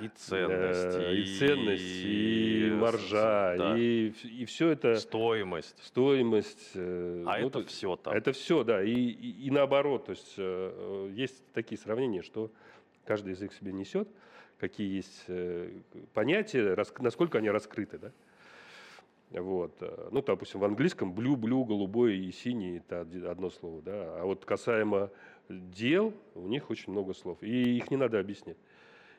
И 0.00 0.08
ценность, 0.08 0.96
э, 0.96 1.14
и, 1.14 1.22
и 1.22 1.38
ценность, 1.38 1.82
и, 1.82 2.66
и 2.66 2.70
маржа, 2.72 3.54
да. 3.56 3.78
и, 3.78 4.08
и 4.08 4.44
все 4.44 4.70
это... 4.70 4.96
Стоимость. 4.96 5.76
Стоимость. 5.84 6.72
Э, 6.74 7.24
а 7.26 7.38
ну, 7.38 7.46
это 7.46 7.64
все 7.64 7.94
там. 7.94 8.12
Это 8.12 8.32
все, 8.32 8.64
да. 8.64 8.82
И, 8.82 8.92
и, 8.92 9.46
и 9.46 9.50
наоборот, 9.52 10.06
то 10.06 10.10
есть 10.10 10.34
э, 10.36 11.10
есть 11.14 11.44
такие 11.52 11.78
сравнения, 11.78 12.22
что 12.22 12.50
каждый 13.04 13.30
язык 13.30 13.52
себе 13.52 13.72
несет, 13.72 14.08
какие 14.58 14.96
есть 14.96 15.24
э, 15.28 15.70
понятия, 16.12 16.74
рас, 16.74 16.92
насколько 16.98 17.38
они 17.38 17.50
раскрыты, 17.50 17.98
да. 17.98 18.12
Вот. 19.30 19.76
Э, 19.80 20.08
ну, 20.10 20.22
допустим, 20.22 20.60
в 20.60 20.64
английском 20.64 21.12
blue, 21.12 21.36
blue, 21.36 21.64
голубой 21.64 22.18
и 22.18 22.32
синий– 22.32 22.76
это 22.88 23.00
одно 23.30 23.50
слово, 23.50 23.82
да. 23.82 24.20
А 24.20 24.24
вот 24.24 24.44
касаемо 24.44 25.10
дел, 25.48 26.12
у 26.34 26.46
них 26.46 26.70
очень 26.70 26.92
много 26.92 27.14
слов, 27.14 27.42
и 27.42 27.76
их 27.76 27.90
не 27.90 27.96
надо 27.96 28.18
объяснять. 28.18 28.56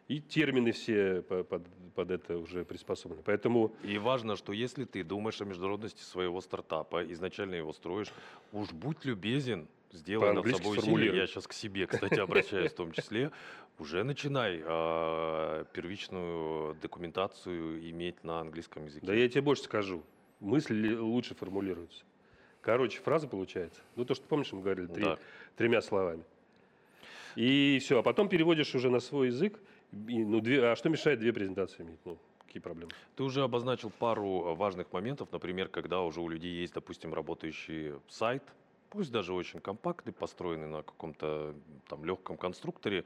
И 0.07 0.21
термины 0.21 0.71
все 0.71 1.23
под, 1.23 1.65
под 1.95 2.11
это 2.11 2.37
уже 2.37 2.63
приспособлены. 2.63 3.23
Поэтому... 3.25 3.71
И 3.83 3.97
важно, 3.97 4.35
что 4.35 4.53
если 4.53 4.85
ты 4.85 5.03
думаешь 5.03 5.41
о 5.41 5.45
международности 5.45 6.03
своего 6.03 6.41
стартапа, 6.41 7.03
изначально 7.11 7.55
его 7.55 7.73
строишь, 7.73 8.11
уж 8.51 8.71
будь 8.71 9.03
любезен, 9.03 9.67
сделай 9.95 10.33
над 10.33 10.47
собой 10.47 10.77
усилия. 10.77 11.15
Я 11.15 11.27
сейчас 11.27 11.47
к 11.47 11.53
себе, 11.53 11.87
кстати, 11.87 12.19
обращаюсь 12.19 12.71
в 12.71 12.75
том 12.75 12.91
числе. 12.91 13.31
Уже 13.77 14.03
начинай 14.03 14.61
э, 14.63 15.65
первичную 15.73 16.75
документацию 16.81 17.89
иметь 17.89 18.23
на 18.23 18.39
английском 18.39 18.85
языке. 18.85 19.05
Да 19.05 19.13
я 19.13 19.27
тебе 19.27 19.41
больше 19.41 19.63
скажу. 19.63 20.01
Мысли 20.39 20.95
лучше 20.95 21.35
формулируются. 21.35 22.03
Короче, 22.61 22.99
фраза 22.99 23.27
получается. 23.27 23.81
Ну, 23.95 24.05
то, 24.05 24.15
что 24.15 24.25
помнишь, 24.25 24.51
мы 24.51 24.61
говорили 24.61 24.87
три, 24.87 25.03
да. 25.03 25.17
тремя 25.55 25.81
словами. 25.81 26.23
И 27.35 27.79
все. 27.81 27.99
А 27.99 28.03
потом 28.03 28.29
переводишь 28.29 28.73
уже 28.75 28.89
на 28.89 28.99
свой 28.99 29.27
язык. 29.27 29.59
И, 29.91 30.23
ну, 30.23 30.41
две, 30.41 30.65
а 30.65 30.75
что 30.75 30.89
мешает 30.89 31.19
две 31.19 31.31
презентации 31.31 31.83
иметь? 31.83 31.99
Ну, 32.05 32.17
какие 32.45 32.61
проблемы? 32.61 32.91
Ты 33.15 33.23
уже 33.23 33.43
обозначил 33.43 33.91
пару 33.91 34.55
важных 34.55 34.91
моментов. 34.93 35.29
Например, 35.31 35.67
когда 35.67 36.01
уже 36.01 36.21
у 36.21 36.29
людей 36.29 36.53
есть, 36.53 36.73
допустим, 36.73 37.13
работающий 37.13 37.93
сайт, 38.07 38.43
пусть 38.95 39.11
даже 39.11 39.33
очень 39.33 39.59
компактный, 39.59 40.13
построенный 40.13 40.67
на 40.67 40.81
каком-то 40.81 41.53
там 41.87 42.05
легком 42.05 42.37
конструкторе, 42.37 43.05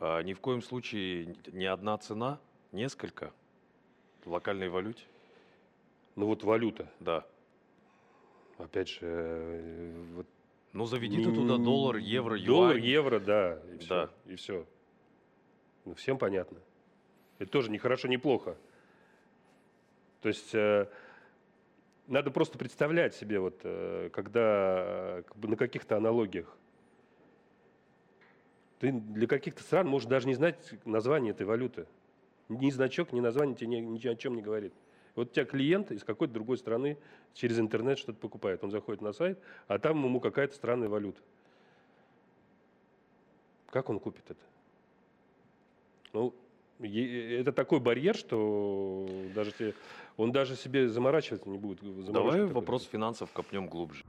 а, 0.00 0.20
ни 0.22 0.34
в 0.34 0.40
коем 0.40 0.62
случае 0.62 1.36
не 1.52 1.66
одна 1.66 1.96
цена, 1.98 2.40
несколько 2.72 3.32
в 4.24 4.32
локальной 4.32 4.68
валюте. 4.68 5.04
Ну 6.16 6.26
вот 6.26 6.42
валюта. 6.42 6.90
Да 7.00 7.24
опять 8.58 8.88
же, 8.88 8.98
э, 9.02 10.04
вот 10.14 10.26
ну, 10.72 10.84
заведи 10.84 11.24
ты 11.24 11.32
туда 11.32 11.56
доллар, 11.56 11.96
евро, 11.96 12.36
юань. 12.36 12.46
Доллар, 12.46 12.76
евро, 12.76 13.20
да, 13.20 13.58
и 13.72 13.78
все. 13.78 13.88
Да. 13.88 14.10
И 14.26 14.34
все. 14.36 14.66
Ну, 15.84 15.94
всем 15.94 16.18
понятно. 16.18 16.58
Это 17.38 17.50
тоже 17.50 17.70
не 17.70 17.78
хорошо, 17.78 18.08
не 18.08 18.18
плохо. 18.18 18.56
То 20.20 20.28
есть 20.28 20.54
э, 20.54 20.88
надо 22.08 22.30
просто 22.30 22.58
представлять 22.58 23.14
себе, 23.14 23.38
вот, 23.38 23.60
э, 23.62 24.10
когда 24.12 25.22
как 25.26 25.36
бы 25.36 25.48
на 25.48 25.56
каких-то 25.56 25.96
аналогиях. 25.96 26.56
Ты 28.80 28.92
для 28.92 29.26
каких-то 29.26 29.62
стран 29.62 29.88
можешь 29.88 30.08
даже 30.08 30.26
не 30.26 30.34
знать 30.34 30.56
название 30.84 31.32
этой 31.32 31.46
валюты. 31.46 31.86
Ни 32.48 32.70
значок, 32.70 33.12
ни 33.12 33.20
название 33.20 33.54
тебе 33.54 33.68
ни, 33.68 33.76
ни 33.76 34.06
о 34.08 34.16
чем 34.16 34.36
не 34.36 34.42
говорит. 34.42 34.72
Вот 35.14 35.30
у 35.30 35.32
тебя 35.32 35.44
клиент 35.44 35.90
из 35.90 36.04
какой-то 36.04 36.32
другой 36.32 36.58
страны 36.58 36.96
через 37.34 37.58
интернет 37.58 37.98
что-то 37.98 38.18
покупает. 38.18 38.64
Он 38.64 38.70
заходит 38.70 39.02
на 39.02 39.12
сайт, 39.12 39.38
а 39.66 39.78
там 39.78 40.02
ему 40.02 40.20
какая-то 40.20 40.54
странная 40.54 40.88
валюта. 40.88 41.20
Как 43.70 43.90
он 43.90 44.00
купит 44.00 44.30
это? 44.30 44.40
Ну, 46.12 46.34
это 46.80 47.52
такой 47.52 47.80
барьер, 47.80 48.16
что 48.16 49.08
даже 49.34 49.52
те, 49.52 49.74
он 50.16 50.32
даже 50.32 50.56
себе 50.56 50.88
заморачиваться 50.88 51.48
не 51.48 51.58
будет. 51.58 51.80
Давай 52.12 52.44
вопрос 52.44 52.84
финансов 52.84 53.30
копнем 53.32 53.66
глубже. 53.66 54.04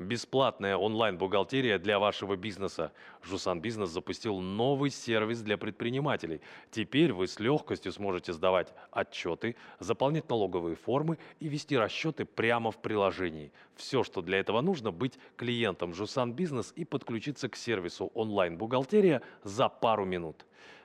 Бесплатная 0.00 0.76
онлайн-бухгалтерия 0.76 1.78
для 1.78 2.00
вашего 2.00 2.34
бизнеса. 2.34 2.92
Жусан 3.22 3.60
Бизнес 3.60 3.90
запустил 3.90 4.40
новый 4.40 4.90
сервис 4.90 5.40
для 5.40 5.56
предпринимателей. 5.56 6.40
Теперь 6.72 7.12
вы 7.12 7.28
с 7.28 7.38
легкостью 7.38 7.92
сможете 7.92 8.32
сдавать 8.32 8.74
отчеты, 8.90 9.54
заполнять 9.78 10.28
налоговые 10.28 10.74
формы 10.74 11.18
и 11.38 11.48
вести 11.48 11.76
расчеты 11.76 12.24
прямо 12.24 12.72
в 12.72 12.78
приложении. 12.78 13.52
Все, 13.76 14.02
что 14.02 14.20
для 14.20 14.40
этого 14.40 14.60
нужно, 14.62 14.90
быть 14.90 15.16
клиентом 15.36 15.94
Жусан 15.94 16.32
Бизнес 16.32 16.72
и 16.74 16.84
подключиться 16.84 17.48
к 17.48 17.54
сервису 17.54 18.10
онлайн-бухгалтерия 18.14 19.22
за 19.44 19.68
пару 19.68 20.04
минут. 20.04 20.44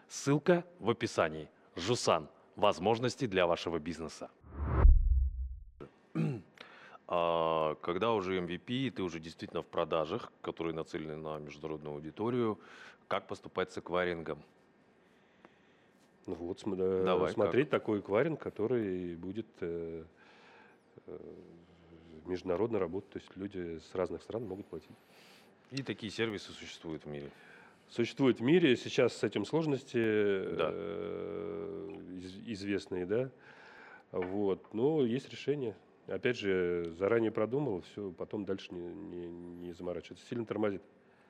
Ссылка 0.10 0.66
в 0.80 0.90
описании. 0.90 1.48
Жусан. 1.76 2.28
Возможности 2.56 3.28
для 3.28 3.46
вашего 3.46 3.78
бизнеса. 3.80 4.30
А 7.12 7.76
когда 7.82 8.14
уже 8.14 8.40
MVP, 8.40 8.92
ты 8.92 9.02
уже 9.02 9.20
действительно 9.20 9.62
в 9.62 9.68
продажах, 9.68 10.32
которые 10.42 10.76
нацелены 10.76 11.16
на 11.16 11.38
международную 11.40 11.96
аудиторию, 11.96 12.60
как 13.08 13.28
поступать 13.28 13.72
с 13.72 13.78
акварингом? 13.78 14.44
Ну 16.28 16.36
вот, 16.36 16.60
см- 16.60 16.80
э, 16.80 17.06
Давай, 17.06 17.32
смотреть 17.32 17.70
такой 17.72 18.00
эквайринг, 18.00 18.40
который 18.40 19.16
будет 19.16 19.48
э, 19.62 20.04
э, 21.08 21.18
международно 22.26 22.78
работать, 22.78 23.10
то 23.10 23.20
есть 23.20 23.36
люди 23.36 23.80
с 23.80 23.96
разных 23.96 24.22
стран 24.22 24.46
могут 24.46 24.68
платить. 24.68 24.90
И 25.72 25.82
такие 25.82 26.12
сервисы 26.12 26.52
существуют 26.52 27.06
в 27.06 27.08
мире. 27.08 27.32
Существует 27.90 28.40
в 28.40 28.44
мире 28.44 28.76
сейчас 28.78 29.14
с 29.18 29.24
этим 29.24 29.46
сложности 29.46 29.98
Да. 29.98 30.70
э, 30.72 31.90
из- 32.20 32.38
известные, 32.48 33.06
да. 33.06 33.30
Вот, 34.12 34.74
но 34.74 35.04
есть 35.04 35.30
решение. 35.30 35.76
Опять 36.08 36.38
же, 36.38 36.92
заранее 36.98 37.32
продумал, 37.32 37.82
все, 37.82 38.12
потом 38.12 38.46
дальше 38.46 38.74
не, 38.74 38.82
не, 38.82 39.28
не 39.28 39.74
заморачиваться. 39.74 40.26
Сильно 40.28 40.46
тормозит. 40.46 40.82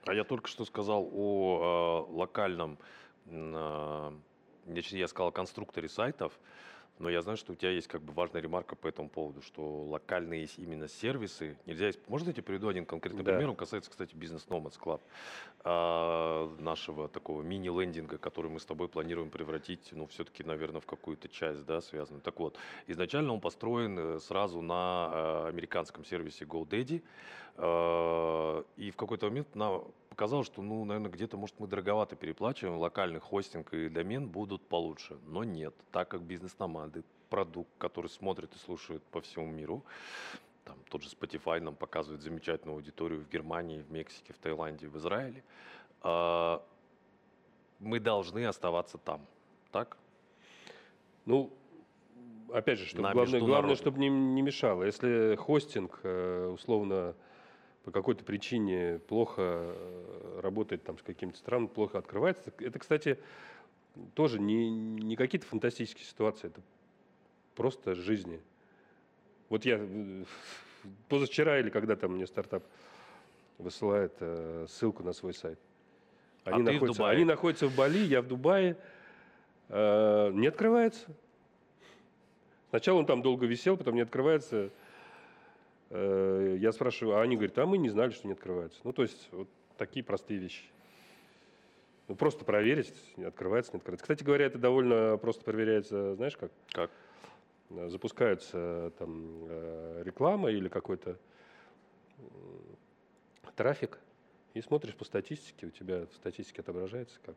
А 0.05 0.13
я 0.13 0.23
только 0.23 0.47
что 0.47 0.63
сказал 0.65 1.09
о 1.13 2.07
э, 2.09 2.13
локальном, 2.13 2.77
точнее, 3.25 4.99
я 4.99 5.07
сказал 5.07 5.31
конструкторе 5.31 5.87
сайтов, 5.89 6.37
но 6.99 7.09
я 7.09 7.21
знаю, 7.21 7.37
что 7.37 7.53
у 7.53 7.55
тебя 7.55 7.71
есть 7.71 7.87
как 7.87 8.01
бы 8.01 8.11
важная 8.11 8.41
ремарка 8.41 8.75
по 8.75 8.87
этому 8.87 9.09
поводу, 9.09 9.41
что 9.41 9.83
локальные 9.85 10.47
именно 10.57 10.87
сервисы 10.89 11.57
нельзя... 11.65 11.89
исп- 11.89 12.01
Можно 12.07 12.27
я 12.27 12.33
тебе 12.33 12.43
приведу 12.43 12.67
один 12.67 12.85
конкретный 12.85 13.23
Да. 13.23 13.31
пример? 13.31 13.49
Он 13.49 13.55
касается, 13.55 13.89
кстати, 13.89 14.13
бизнес 14.15 14.45
Nomads 14.49 14.77
Club, 14.77 14.99
а, 15.63 16.53
нашего 16.59 17.07
такого 17.07 17.41
мини-лендинга, 17.41 18.17
который 18.17 18.51
мы 18.51 18.59
с 18.59 18.65
тобой 18.65 18.89
планируем 18.89 19.29
превратить, 19.29 19.89
ну, 19.93 20.07
все-таки, 20.07 20.43
наверное, 20.43 20.81
в 20.81 20.85
какую-то 20.85 21.29
часть, 21.29 21.65
да, 21.65 21.79
связанную. 21.81 22.21
Так 22.21 22.37
вот, 22.39 22.57
изначально 22.87 23.33
он 23.33 23.39
построен 23.39 23.97
э, 23.97 24.19
сразу 24.19 24.61
на 24.61 25.09
э, 25.11 25.47
американском 25.49 26.03
сервисе 26.05 26.45
GoDaddy, 26.45 27.01
Э, 27.61 28.63
И 28.77 28.91
в 28.91 28.95
какой-то 28.95 29.25
момент 29.27 29.53
нам 29.55 29.83
показалось, 30.19 30.47
что, 30.47 30.61
ну, 30.61 30.83
наверное, 30.83 31.09
где-то, 31.09 31.37
может, 31.37 31.57
мы 31.61 31.67
дороговато 31.67 32.17
переплачиваем, 32.17 32.77
локальный 32.77 33.21
хостинг 33.21 33.73
и 33.73 33.87
домен 33.87 34.27
будут 34.27 34.61
получше. 34.67 35.17
Но 35.25 35.45
нет, 35.45 35.73
так 35.93 36.09
как 36.09 36.23
бизнес-номады, 36.23 37.03
продукт, 37.29 37.69
который 37.77 38.07
смотрит 38.07 38.53
и 38.53 38.57
слушает 38.57 39.01
по 39.11 39.21
всему 39.21 39.45
миру, 39.45 39.81
там 40.65 40.75
тот 40.89 41.03
же 41.03 41.09
Spotify 41.09 41.61
нам 41.61 41.73
показывает 41.73 42.21
замечательную 42.21 42.75
аудиторию 42.75 43.21
в 43.21 43.29
Германии, 43.29 43.79
в 43.79 43.89
Мексике, 43.91 44.33
в 44.33 44.37
Таиланде, 44.39 44.89
в 44.89 44.97
Израиле, 44.97 45.41
а, 46.01 46.61
мы 47.79 48.01
должны 48.01 48.45
оставаться 48.45 48.97
там. 48.97 49.21
Так? 49.71 49.95
Ну, 51.25 51.49
опять 52.51 52.77
же, 52.77 52.87
чтобы 52.87 53.09
главное, 53.13 53.39
главное, 53.39 53.75
чтобы 53.75 53.99
не, 53.99 54.09
не 54.09 54.41
мешало. 54.41 54.83
Если 54.83 55.37
хостинг 55.37 56.01
э, 56.03 56.51
условно 56.53 57.15
по 57.83 57.91
какой-то 57.91 58.23
причине 58.23 58.99
плохо 59.07 59.41
э, 59.41 60.39
работает 60.41 60.83
там 60.83 60.97
с 60.97 61.01
каким-то 61.01 61.37
странам, 61.37 61.67
плохо 61.67 61.97
открывается, 61.97 62.51
это, 62.59 62.79
кстати, 62.79 63.17
тоже 64.13 64.39
не, 64.39 64.69
не 64.69 65.15
какие-то 65.15 65.47
фантастические 65.47 66.05
ситуации, 66.05 66.47
это 66.47 66.61
просто 67.55 67.95
жизни. 67.95 68.39
Вот 69.49 69.65
я 69.65 69.77
э, 69.79 70.23
позавчера 71.07 71.59
или 71.59 71.69
когда 71.69 71.95
там 71.95 72.13
мне 72.13 72.27
стартап 72.27 72.63
высылает 73.57 74.13
э, 74.19 74.65
ссылку 74.69 75.03
на 75.03 75.13
свой 75.13 75.33
сайт. 75.33 75.59
А 76.45 76.51
Они, 76.51 76.63
в 76.63 76.65
находятся, 76.65 76.97
Дубае. 76.99 77.15
они 77.15 77.25
находятся 77.25 77.67
в 77.67 77.75
Бали, 77.75 77.99
я 77.99 78.21
в 78.21 78.27
Дубае. 78.27 78.77
Э, 79.67 80.31
не 80.33 80.47
открывается. 80.47 81.07
Сначала 82.69 82.99
он 82.99 83.05
там 83.05 83.21
долго 83.21 83.45
висел, 83.45 83.77
потом 83.77 83.95
не 83.95 84.01
открывается. 84.01 84.69
Э, 85.89 86.57
я 86.59 86.71
спрашиваю, 86.71 87.17
а 87.17 87.21
они 87.21 87.35
говорят, 87.35 87.57
а 87.57 87.65
мы 87.65 87.77
не 87.77 87.89
знали, 87.89 88.11
что 88.11 88.27
не 88.27 88.33
открывается. 88.33 88.79
Ну, 88.83 88.93
то 88.93 89.01
есть, 89.01 89.27
вот 89.31 89.47
такие 89.77 90.03
простые 90.03 90.39
вещи. 90.39 90.63
Ну, 92.07 92.15
просто 92.15 92.43
проверить, 92.45 92.93
не 93.17 93.25
открывается, 93.25 93.73
не 93.73 93.77
открывается. 93.77 94.03
Кстати 94.03 94.23
говоря, 94.23 94.45
это 94.45 94.57
довольно 94.57 95.17
просто 95.17 95.43
проверяется, 95.43 96.15
знаешь 96.15 96.37
как? 96.37 96.51
Как? 96.71 96.91
Э, 97.71 97.89
Запускается 97.89 98.91
там 98.97 99.45
э, 99.49 100.03
реклама 100.05 100.51
или 100.51 100.69
какой-то 100.69 101.17
трафик, 103.55 103.99
и 104.53 104.61
смотришь 104.61 104.95
по 104.95 105.05
статистике, 105.05 105.67
у 105.67 105.69
тебя 105.69 106.05
в 106.05 106.13
статистике 106.15 106.61
отображается, 106.61 107.19
как 107.25 107.35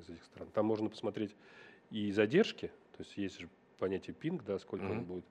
из 0.00 0.08
этих 0.10 0.24
стран. 0.24 0.48
Там 0.52 0.66
можно 0.66 0.88
посмотреть 0.88 1.34
и 1.90 2.10
задержки, 2.12 2.68
то 2.96 3.00
есть 3.00 3.16
есть 3.16 3.40
же 3.40 3.48
понятие 3.78 4.14
пинг, 4.14 4.44
да, 4.44 4.58
сколько 4.58 4.84
он 4.84 4.98
Мгм. 4.98 5.04
будет 5.04 5.24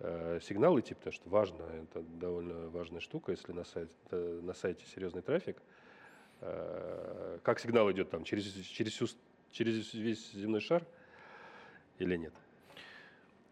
сигнал 0.00 0.78
идти, 0.78 0.94
потому 0.94 1.12
что 1.12 1.28
важно, 1.28 1.62
это 1.62 2.02
довольно 2.02 2.68
важная 2.68 3.00
штука, 3.00 3.32
если 3.32 3.52
на 3.52 3.64
сайте, 3.64 3.92
э, 4.10 4.40
на 4.42 4.52
сайте 4.52 4.84
серьезный 4.86 5.22
трафик, 5.22 5.62
э, 6.40 7.38
как 7.42 7.60
сигнал 7.60 7.90
идет 7.92 8.10
там 8.10 8.24
через, 8.24 8.52
через, 8.52 8.92
всю 8.92 9.06
через 9.52 9.94
весь 9.94 10.32
земной 10.32 10.60
шар 10.60 10.84
или 11.98 12.16
нет. 12.16 12.34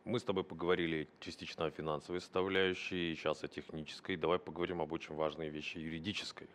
Мы 0.05 0.19
с 0.19 0.25
тобой 0.25 0.43
поговорили 0.43 1.09
частично 1.21 1.67
о 1.67 1.71
финансовой 1.71 2.21
составляющей, 2.21 3.15
сейчас 3.15 3.45
о 3.45 3.49
технической. 3.49 4.17
Давай 4.17 4.41
поговорим 4.41 4.83
об 4.83 4.93
очень 4.93 5.15
важной 5.15 5.49
вещи 5.49 5.79
юридической. 5.79 6.49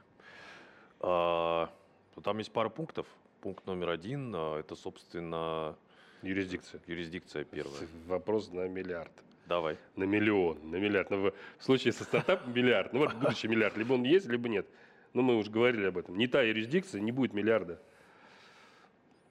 А, 1.00 1.72
ну, 2.18 2.22
Там 2.22 2.40
есть 2.40 2.52
пара 2.52 2.68
пунктов. 2.68 3.08
Пункт 3.40 3.66
номер 3.66 3.90
один 3.90 4.34
а,– 4.36 4.58
это, 4.60 4.76
собственно, 4.76 5.78
Юрисдикция. 6.24 6.82
юрисдикция 6.88 7.46
первая. 7.46 7.88
Вопрос 8.08 8.52
на 8.52 8.68
миллиард. 8.68 9.14
Давай. 9.48 9.78
На 9.96 10.04
миллион, 10.04 10.60
на 10.70 10.76
миллиард. 10.76 11.10
Но 11.10 11.32
в 11.58 11.64
случае 11.64 11.94
со 11.94 12.04
стартапом 12.04 12.54
миллиард. 12.56 12.92
Ну 12.94 13.00
вот 13.00 13.14
будущий 13.14 13.48
миллиард. 13.48 13.78
Либо 13.78 13.94
он 13.94 14.04
есть, 14.04 14.28
либо 14.28 14.50
нет. 14.50 14.68
Ну 15.14 15.22
мы 15.22 15.38
уже 15.38 15.50
говорили 15.50 15.86
об 15.86 15.98
этом. 15.98 16.18
Не 16.18 16.28
та 16.28 16.42
юрисдикция, 16.42 17.00
не 17.00 17.12
будет 17.12 17.34
миллиарда. 17.34 17.82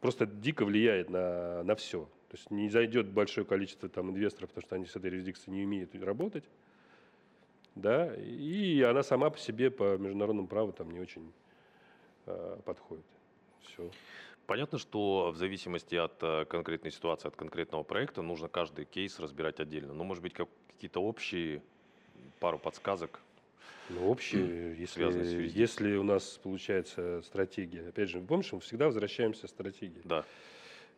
Просто 0.01 0.27
дико 0.27 0.65
влияет 0.65 1.11
на, 1.11 1.63
на 1.65 1.75
все. 1.75 2.05
То 2.29 2.37
есть 2.37 2.51
не 2.51 2.69
зайдет 2.71 3.07
большое 3.09 3.47
количество 3.47 3.89
там 3.89 4.11
инвесторов, 4.11 4.51
потому 4.51 4.67
что 4.67 4.75
они 4.77 4.87
с 4.87 4.97
этой 4.97 5.11
юрисдикцией 5.11 5.57
не 5.57 5.65
умеют 5.65 5.95
работать. 5.95 6.45
Да, 7.75 8.15
и 8.15 8.81
она 8.83 9.03
сама 9.03 9.29
по 9.29 9.39
себе 9.39 9.71
по 9.71 9.99
международному 9.99 10.49
праву 10.49 10.73
там 10.73 10.91
не 10.91 10.99
очень 10.99 11.31
э, 12.25 12.59
подходит. 12.65 13.05
Все. 13.61 13.91
Понятно, 14.47 14.79
что 14.79 15.31
в 15.33 15.37
зависимости 15.37 15.97
от 15.97 16.23
э, 16.23 16.45
конкретной 16.45 16.93
ситуации, 16.93 17.27
от 17.29 17.37
конкретного 17.37 17.83
проекта, 17.83 18.23
нужно 18.23 18.49
каждый 18.49 18.85
кейс 18.85 19.19
разбирать 19.19 19.59
отдельно. 19.59 19.93
Но, 19.93 20.05
может 20.05 20.23
быть, 20.23 20.35
как- 20.35 20.49
какие-то 20.73 21.01
общие, 21.01 21.63
пару 22.39 22.59
подсказок. 22.59 23.21
Ну, 23.89 24.17
с 24.21 24.33
если, 24.33 25.49
если 25.49 25.97
у 25.97 26.05
нас 26.05 26.39
получается 26.43 27.23
стратегия, 27.23 27.89
опять 27.89 28.09
же, 28.09 28.21
помнишь, 28.21 28.53
мы 28.53 28.61
всегда 28.61 28.87
возвращаемся 28.87 29.49
к 29.49 29.51
стратегии. 29.51 30.03
Да. 30.05 30.25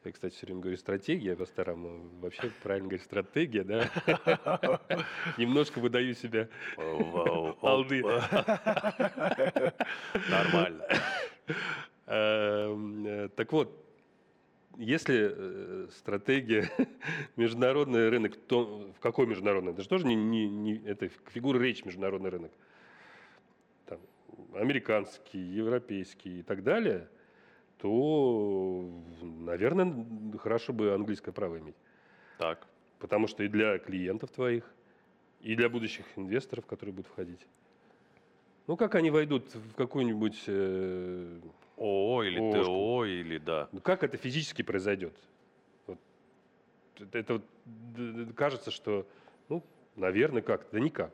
Я, 0.04 0.12
кстати, 0.12 0.34
все 0.34 0.46
время 0.46 0.60
говорю 0.60 0.76
стратегия 0.76 1.34
по-старому, 1.34 2.08
вообще 2.20 2.50
правильно 2.62 2.88
говорить 2.88 3.04
стратегия, 3.04 3.64
да? 3.64 3.90
Немножко 5.38 5.80
выдаю 5.80 6.14
себя. 6.14 6.48
Алды. 6.76 8.02
Нормально. 10.30 10.86
Эм, 12.08 13.06
э, 13.06 13.28
Так 13.28 13.52
вот, 13.52 13.84
если 14.78 15.30
э, 15.30 15.88
стратегия 15.90 16.70
международный 17.36 18.08
рынок, 18.08 18.36
то 18.36 18.90
в 18.96 19.00
какой 19.00 19.26
международный? 19.26 19.72
Это 19.72 19.82
же 19.82 19.88
тоже 19.88 20.06
не, 20.06 20.14
не, 20.14 20.48
не- 20.48 20.82
это 20.86 21.08
фигура 21.30 21.58
речи 21.58 21.84
международный 21.84 22.30
рынок. 22.30 22.52
Там, 23.86 23.98
американский, 24.54 25.38
европейский 25.38 26.40
и 26.40 26.42
так 26.42 26.62
далее, 26.62 27.08
то, 27.78 28.90
наверное, 29.22 30.06
хорошо 30.38 30.72
бы 30.72 30.94
английское 30.94 31.32
право 31.32 31.58
иметь. 31.58 31.76
Так. 32.38 32.66
Потому 33.00 33.26
что 33.26 33.44
и 33.44 33.48
для 33.48 33.78
клиентов 33.78 34.30
твоих, 34.30 34.64
и 35.42 35.54
для 35.54 35.68
будущих 35.68 36.06
инвесторов, 36.16 36.64
которые 36.64 36.94
будут 36.94 37.10
входить. 37.10 37.46
Ну, 38.66 38.76
как 38.76 38.94
они 38.94 39.10
войдут 39.10 39.54
в 39.54 39.74
какую-нибудь... 39.74 40.44
э, 40.46 41.40
ООО 41.78 42.22
или 42.24 42.40
Ошку. 42.40 42.64
ТО, 42.64 43.04
или 43.04 43.38
да. 43.38 43.68
ну, 43.72 43.80
как 43.80 44.02
это 44.02 44.16
физически 44.16 44.62
произойдет? 44.62 45.14
Вот. 45.86 45.98
Это, 47.12 47.34
вот 47.34 48.34
кажется, 48.34 48.70
что, 48.70 49.06
ну, 49.48 49.62
наверное, 49.96 50.42
как 50.42 50.66
Да 50.72 50.80
никак. 50.80 51.12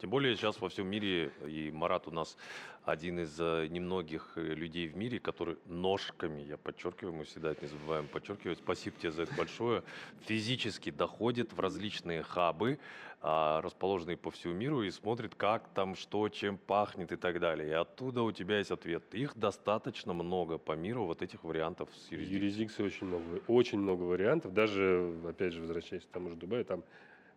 Тем 0.00 0.08
более 0.08 0.34
сейчас 0.34 0.58
во 0.62 0.70
всем 0.70 0.86
мире, 0.86 1.30
и 1.46 1.70
Марат 1.70 2.08
у 2.08 2.10
нас 2.10 2.38
один 2.84 3.20
из 3.20 3.38
э, 3.38 3.66
немногих 3.68 4.32
э, 4.36 4.54
людей 4.54 4.88
в 4.88 4.96
мире, 4.96 5.20
который 5.20 5.58
ножками, 5.66 6.40
я 6.40 6.56
подчеркиваю, 6.56 7.12
мы 7.12 7.24
всегда 7.24 7.50
это 7.50 7.66
не 7.66 7.68
забываем 7.68 8.08
подчеркивать, 8.08 8.56
спасибо 8.56 8.96
тебе 8.98 9.12
за 9.12 9.24
это 9.24 9.34
большое, 9.34 9.82
физически 10.22 10.90
доходит 10.90 11.52
в 11.52 11.60
различные 11.60 12.22
хабы, 12.22 12.78
а, 13.20 13.60
расположенные 13.60 14.16
по 14.16 14.30
всему 14.30 14.54
миру, 14.54 14.82
и 14.82 14.90
смотрит, 14.90 15.34
как 15.34 15.68
там, 15.74 15.94
что, 15.94 16.26
чем 16.30 16.56
пахнет 16.56 17.12
и 17.12 17.16
так 17.16 17.38
далее. 17.38 17.68
И 17.68 17.72
оттуда 17.72 18.22
у 18.22 18.32
тебя 18.32 18.56
есть 18.56 18.70
ответ. 18.70 19.14
Их 19.14 19.36
достаточно 19.36 20.14
много 20.14 20.56
по 20.56 20.72
миру, 20.72 21.04
вот 21.04 21.20
этих 21.20 21.44
вариантов 21.44 21.90
с 21.94 22.10
юрисдикцией. 22.10 22.40
Юрисдикции 22.40 22.82
очень 22.82 23.06
много, 23.06 23.42
очень 23.46 23.78
много 23.78 24.04
вариантов. 24.04 24.54
Даже, 24.54 25.14
опять 25.28 25.52
же, 25.52 25.60
возвращаясь 25.60 26.04
к 26.04 26.08
тому 26.08 26.30
же 26.30 26.36
Дубаю, 26.36 26.64
там 26.64 26.82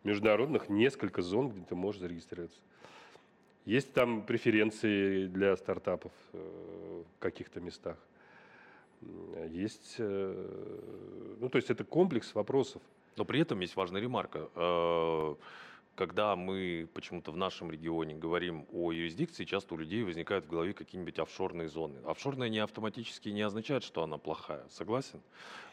международных 0.03 0.69
несколько 0.69 1.21
зон, 1.21 1.49
где 1.49 1.61
ты 1.61 1.75
можешь 1.75 2.01
зарегистрироваться. 2.01 2.59
Есть 3.65 3.93
там 3.93 4.23
преференции 4.23 5.27
для 5.27 5.55
стартапов 5.55 6.11
э, 6.33 7.03
в 7.15 7.19
каких-то 7.19 7.61
местах. 7.61 7.97
Есть, 9.49 9.95
э, 9.99 11.37
ну, 11.39 11.49
то 11.49 11.57
есть 11.57 11.69
это 11.69 11.83
комплекс 11.83 12.35
вопросов. 12.35 12.81
Но 13.15 13.25
при 13.25 13.39
этом 13.39 13.59
есть 13.61 13.75
важная 13.75 14.01
ремарка. 14.01 14.49
Э, 14.55 15.35
Когда 15.95 16.35
мы 16.35 16.87
почему-то 16.93 17.31
в 17.31 17.37
нашем 17.37 17.71
регионе 17.71 18.15
говорим 18.15 18.65
о 18.73 18.91
юрисдикции, 18.91 19.45
часто 19.45 19.75
у 19.75 19.77
людей 19.77 20.03
возникают 20.03 20.45
в 20.45 20.49
голове 20.49 20.73
какие-нибудь 20.73 21.19
офшорные 21.19 21.69
зоны. 21.69 21.99
Офшорная 22.05 22.49
не 22.49 22.59
автоматически 22.59 23.29
не 23.29 23.43
означает, 23.43 23.83
что 23.83 24.01
она 24.01 24.17
плохая. 24.17 24.65
Согласен? 24.69 25.21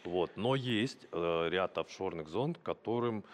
Вот. 0.05 0.37
Но 0.37 0.55
есть 0.55 1.09
ряд 1.13 1.79
офшорных 1.79 2.29
зон, 2.29 2.55
которым, 2.55 3.25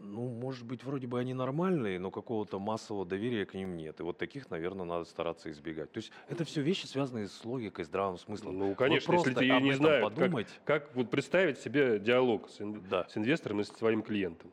ну, 0.00 0.28
может 0.28 0.66
быть, 0.66 0.84
вроде 0.84 1.06
бы 1.06 1.18
они 1.18 1.34
нормальные, 1.34 1.98
но 1.98 2.10
какого-то 2.10 2.58
массового 2.58 3.04
доверия 3.04 3.44
к 3.46 3.54
ним 3.54 3.76
нет. 3.76 4.00
И 4.00 4.02
вот 4.02 4.18
таких, 4.18 4.50
наверное, 4.50 4.84
надо 4.86 5.04
стараться 5.04 5.50
избегать. 5.50 5.90
То 5.92 5.98
есть 5.98 6.12
это 6.28 6.44
все 6.44 6.62
вещи, 6.62 6.86
связанные 6.86 7.28
с 7.28 7.44
логикой, 7.44 7.84
здравым 7.84 8.18
смыслом. 8.18 8.58
Ну, 8.58 8.68
Вот 8.68 8.76
конечно, 8.78 9.12
если 9.12 9.24
просто 9.32 9.40
ты 9.40 9.46
не 9.60 9.70
этом 9.70 9.74
знают, 9.74 10.08
как- 10.08 10.14
подумать. 10.16 10.60
Как 10.64 10.94
вот 10.94 11.10
представить 11.10 11.58
себе 11.58 11.98
диалог 11.98 12.48
с, 12.48 12.60
ин- 12.60 12.82
Да. 12.88 13.06
с 13.08 13.16
инвестором 13.16 13.60
и 13.60 13.64
с 13.64 13.68
своим 13.68 14.02
клиентом? 14.02 14.50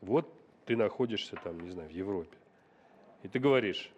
Вот 0.00 0.32
ты 0.64 0.76
находишься 0.76 1.36
там, 1.36 1.60
не 1.60 1.70
знаю, 1.70 1.88
в 1.88 1.92
Европе. 1.92 2.36
И 3.22 3.28
ты 3.28 3.38
говоришь, 3.38 3.90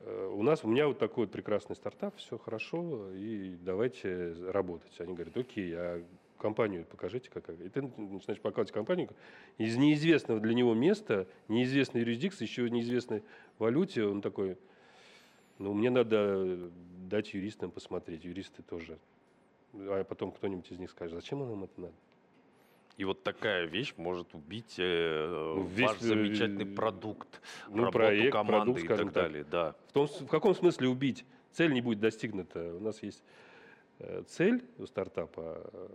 «Э, 0.00 0.30
у 0.34 0.42
нас, 0.42 0.64
у 0.64 0.68
меня 0.68 0.86
вот 0.88 0.98
такой 0.98 1.24
вот 1.26 1.32
прекрасный 1.32 1.76
стартап, 1.76 2.16
все 2.16 2.38
хорошо, 2.38 3.10
и 3.12 3.56
давайте 3.60 4.34
работать. 4.50 5.00
Они 5.00 5.14
говорят, 5.14 5.36
окей, 5.36 5.72
а 5.76 6.04
компанию 6.42 6.84
покажите 6.84 7.30
какая. 7.30 7.56
И 7.56 7.68
ты 7.68 7.80
начинаешь 7.80 8.40
показывать 8.40 8.72
компанию 8.72 9.08
из 9.58 9.76
неизвестного 9.76 10.40
для 10.40 10.52
него 10.52 10.74
места, 10.74 11.26
неизвестной 11.48 12.02
юрисдикции, 12.02 12.44
еще 12.44 12.68
неизвестной 12.68 13.22
валюте. 13.58 14.04
Он 14.04 14.20
такой, 14.20 14.58
ну, 15.58 15.72
мне 15.72 15.88
надо 15.88 16.70
дать 17.08 17.32
юристам 17.32 17.70
посмотреть. 17.70 18.24
Юристы 18.24 18.62
тоже. 18.62 18.98
А 19.74 20.04
потом 20.04 20.32
кто-нибудь 20.32 20.70
из 20.70 20.78
них 20.78 20.90
скажет, 20.90 21.14
зачем 21.14 21.38
нам 21.38 21.64
это 21.64 21.80
надо? 21.80 21.94
И 22.98 23.04
вот 23.04 23.22
такая 23.22 23.64
вещь 23.64 23.94
может 23.96 24.34
убить 24.34 24.74
э, 24.78 25.54
Ну, 25.56 25.64
весь, 25.64 25.88
ваш 25.88 25.98
замечательный 26.00 26.70
э, 26.70 26.74
продукт, 26.74 27.40
Ну, 27.68 27.76
работу 27.76 27.92
проект, 27.92 28.32
команды 28.32 28.72
продукт, 28.74 28.84
и 28.84 28.88
так 28.88 28.98
так. 28.98 29.12
далее. 29.12 29.44
Да. 29.50 29.74
В, 29.88 29.92
том, 29.92 30.06
в 30.06 30.26
каком 30.26 30.54
смысле 30.54 30.88
убить? 30.88 31.24
Цель 31.52 31.72
не 31.72 31.80
будет 31.80 32.00
достигнута. 32.00 32.74
У 32.74 32.80
нас 32.80 33.02
есть 33.02 33.22
цель 34.28 34.64
у 34.78 34.86
стартапа, 34.86 35.70
э, 35.72 35.88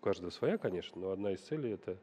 у 0.00 0.04
каждого 0.04 0.30
своя, 0.30 0.58
конечно, 0.58 1.00
но 1.00 1.10
одна 1.10 1.32
из 1.32 1.40
целей– 1.40 1.70
это 1.72 1.96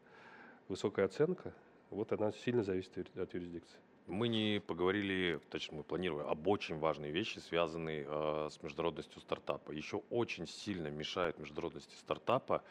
высокая 0.67 1.05
оценка. 1.05 1.53
Вот 1.89 2.11
она 2.11 2.31
сильно 2.31 2.63
зависит 2.63 2.97
от 2.97 2.97
юри- 2.97 3.21
от 3.23 3.33
юрисдикции. 3.33 3.79
Мы 4.07 4.29
не 4.29 4.61
поговорили, 4.65 5.39
точнее, 5.49 5.79
мы 5.79 5.83
планируем 5.83 6.27
об 6.27 6.47
очень 6.47 6.79
важной 6.79 7.11
вещи, 7.11 7.39
связанной 7.39 8.05
э, 8.07 8.49
с 8.49 8.61
международностью 8.63 9.19
стартапа. 9.19 9.71
Еще 9.71 10.01
очень 10.09 10.47
сильно 10.47 10.87
мешает 10.87 11.37
международности 11.39 11.93
стартапа 11.95 12.63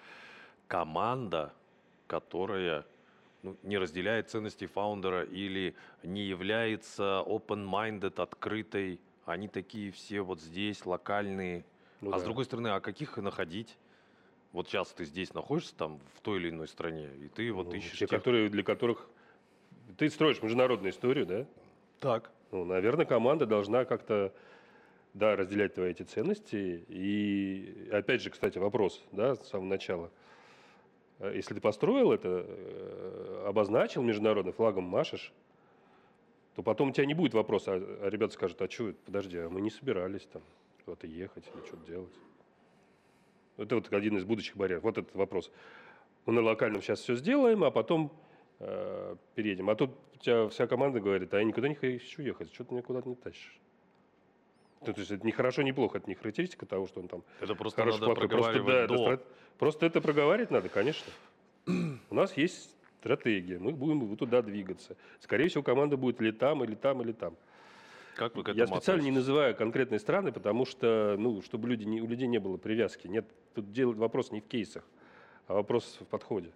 команда, 0.67 1.53
которая 2.07 2.87
ну, 3.43 3.57
не 3.63 3.77
разделяет 3.77 4.31
ценности 4.31 4.67
фаундера 4.67 5.25
или 5.25 5.75
не 6.03 6.23
является 6.23 7.23
open-minded, 7.27 8.21
открытой. 8.21 8.99
Они 9.27 9.49
такие 9.49 9.93
все 9.93 10.23
вот 10.23 10.41
здесь, 10.41 10.87
локальные. 10.87 11.65
Ну 12.01 12.13
а 12.13 12.19
с 12.19 12.23
да. 12.23 12.27
другой 12.27 12.45
стороны, 12.45 12.69
а 12.69 12.81
каких 12.81 13.17
находить? 13.17 13.77
Вот 14.53 14.69
сейчас 14.69 14.93
ты 14.93 15.05
здесь 15.05 15.35
находишься, 15.35 15.75
там, 15.75 15.99
в 16.15 16.21
той 16.21 16.39
или 16.39 16.51
иной 16.51 16.69
стране, 16.69 17.09
и 17.21 17.29
ты 17.29 17.53
вот 17.53 17.67
Ну, 17.67 17.73
ищешь 17.75 17.93
те, 17.99 18.07
тех- 18.07 18.11
которые, 18.11 18.49
для 18.49 18.63
которых 18.63 19.09
ты 19.99 20.09
строишь 20.09 20.43
международную 20.43 20.93
историю, 20.93 21.27
да? 21.27 21.47
Так. 22.01 22.31
Ну, 22.53 22.65
наверное, 22.65 23.05
команда 23.07 23.47
должна 23.47 23.85
как-то 23.85 24.33
да, 25.15 25.35
разделять 25.35 25.75
твои 25.75 25.91
эти 25.91 26.03
ценности. 26.03 26.85
И 26.89 27.89
опять 27.93 28.21
же, 28.23 28.31
кстати, 28.31 28.59
вопрос, 28.59 29.03
да, 29.13 29.35
с 29.35 29.49
самого 29.49 29.69
начала. 29.69 30.11
Э, 31.19 31.33
Если 31.35 31.55
ты 31.55 31.61
построил 31.61 32.13
это, 32.13 32.45
э, 32.47 33.45
обозначил 33.47 34.03
международным 34.03 34.53
флагом, 34.53 34.85
машешь, 34.85 35.33
то 36.55 36.63
потом 36.63 36.91
у 36.91 36.93
тебя 36.93 37.07
не 37.07 37.15
будет 37.15 37.35
вопроса, 37.35 37.75
а, 37.75 37.99
а 38.07 38.11
ребята 38.11 38.35
скажут, 38.35 38.61
а 38.63 38.71
что, 38.71 38.93
подожди, 39.05 39.39
а 39.39 39.49
мы 39.49 39.61
не 39.61 39.71
собирались 39.71 40.27
там 40.27 40.43
куда-то 40.87 41.07
ехать 41.09 41.45
или 41.53 41.67
что-то 41.67 41.85
делать. 41.87 42.15
Это 43.59 43.75
вот 43.75 43.93
один 43.93 44.17
из 44.17 44.25
будущих 44.25 44.57
барьеров. 44.57 44.85
Вот 44.85 44.97
этот 44.97 45.15
вопрос. 45.15 45.51
Мы 46.25 46.33
на 46.33 46.41
локальном 46.43 46.81
сейчас 46.81 47.01
все 47.01 47.17
сделаем, 47.17 47.65
а 47.65 47.71
потом 47.71 48.13
э, 48.61 49.17
переедем. 49.35 49.69
А 49.69 49.75
тут 49.75 49.91
у 50.15 50.19
тебя 50.19 50.49
вся 50.49 50.67
команда 50.67 51.01
говорит, 51.01 51.35
а 51.35 51.39
я 51.39 51.45
никуда 51.45 51.69
не 51.69 51.75
хочу 51.75 52.23
ехать, 52.23 52.55
что 52.55 52.65
ты 52.65 52.73
меня 52.75 52.83
куда-то 52.83 53.09
не 53.09 53.17
тащишь. 53.17 53.59
Ну, 54.87 54.93
То 54.93 55.01
есть 55.01 55.11
это 55.11 55.27
не 55.27 55.33
хорошо, 55.33 55.63
не 55.63 55.73
плохо, 55.73 55.99
это 55.99 56.09
не 56.09 56.15
характеристика 56.15 56.67
того, 56.67 56.87
что 56.87 57.01
он 57.01 57.09
там 57.09 57.25
Это 57.41 57.55
просто 57.57 57.81
хороший, 57.81 58.01
надо 58.01 58.15
плохой. 58.15 58.29
Просто, 58.29 58.63
да, 58.63 58.85
это 58.85 58.95
до. 58.95 59.05
стра- 59.05 59.21
просто 59.59 59.87
это 59.87 60.01
проговаривать 60.01 60.51
надо, 60.51 60.69
конечно. 60.69 61.11
У 62.11 62.15
нас 62.15 62.37
есть 62.37 62.77
стратегия, 63.01 63.59
мы 63.59 63.73
будем 63.73 64.17
туда 64.17 64.43
двигаться. 64.43 64.97
Скорее 65.19 65.49
всего, 65.49 65.65
команда 65.65 65.97
будет 65.97 66.21
или 66.21 66.31
там, 66.31 66.63
или 66.63 66.77
там, 66.77 67.03
или 67.03 67.13
там. 67.13 67.37
Как 68.17 68.35
вы 68.35 68.43
к 68.43 68.49
этому 68.49 68.59
Я 68.59 68.67
специально 68.67 69.03
не 69.03 69.11
называю 69.11 69.55
конкретные 69.55 69.99
страны, 69.99 70.33
потому 70.33 70.65
что, 70.65 71.17
ну, 71.19 71.43
чтобы 71.43 71.69
люди 71.69 71.85
не, 71.85 72.01
у 72.01 72.07
людей 72.07 72.27
не 72.27 72.39
было 72.39 72.57
привязки. 72.57 73.07
Нет, 73.07 73.27
тут 73.55 73.71
дело, 73.73 73.93
вопрос 73.93 74.33
не 74.33 74.41
в 74.41 74.47
кейсах, 74.47 74.85
а 75.47 75.55
вопрос 75.55 75.99
в 76.01 76.07
подходе. 76.07 76.51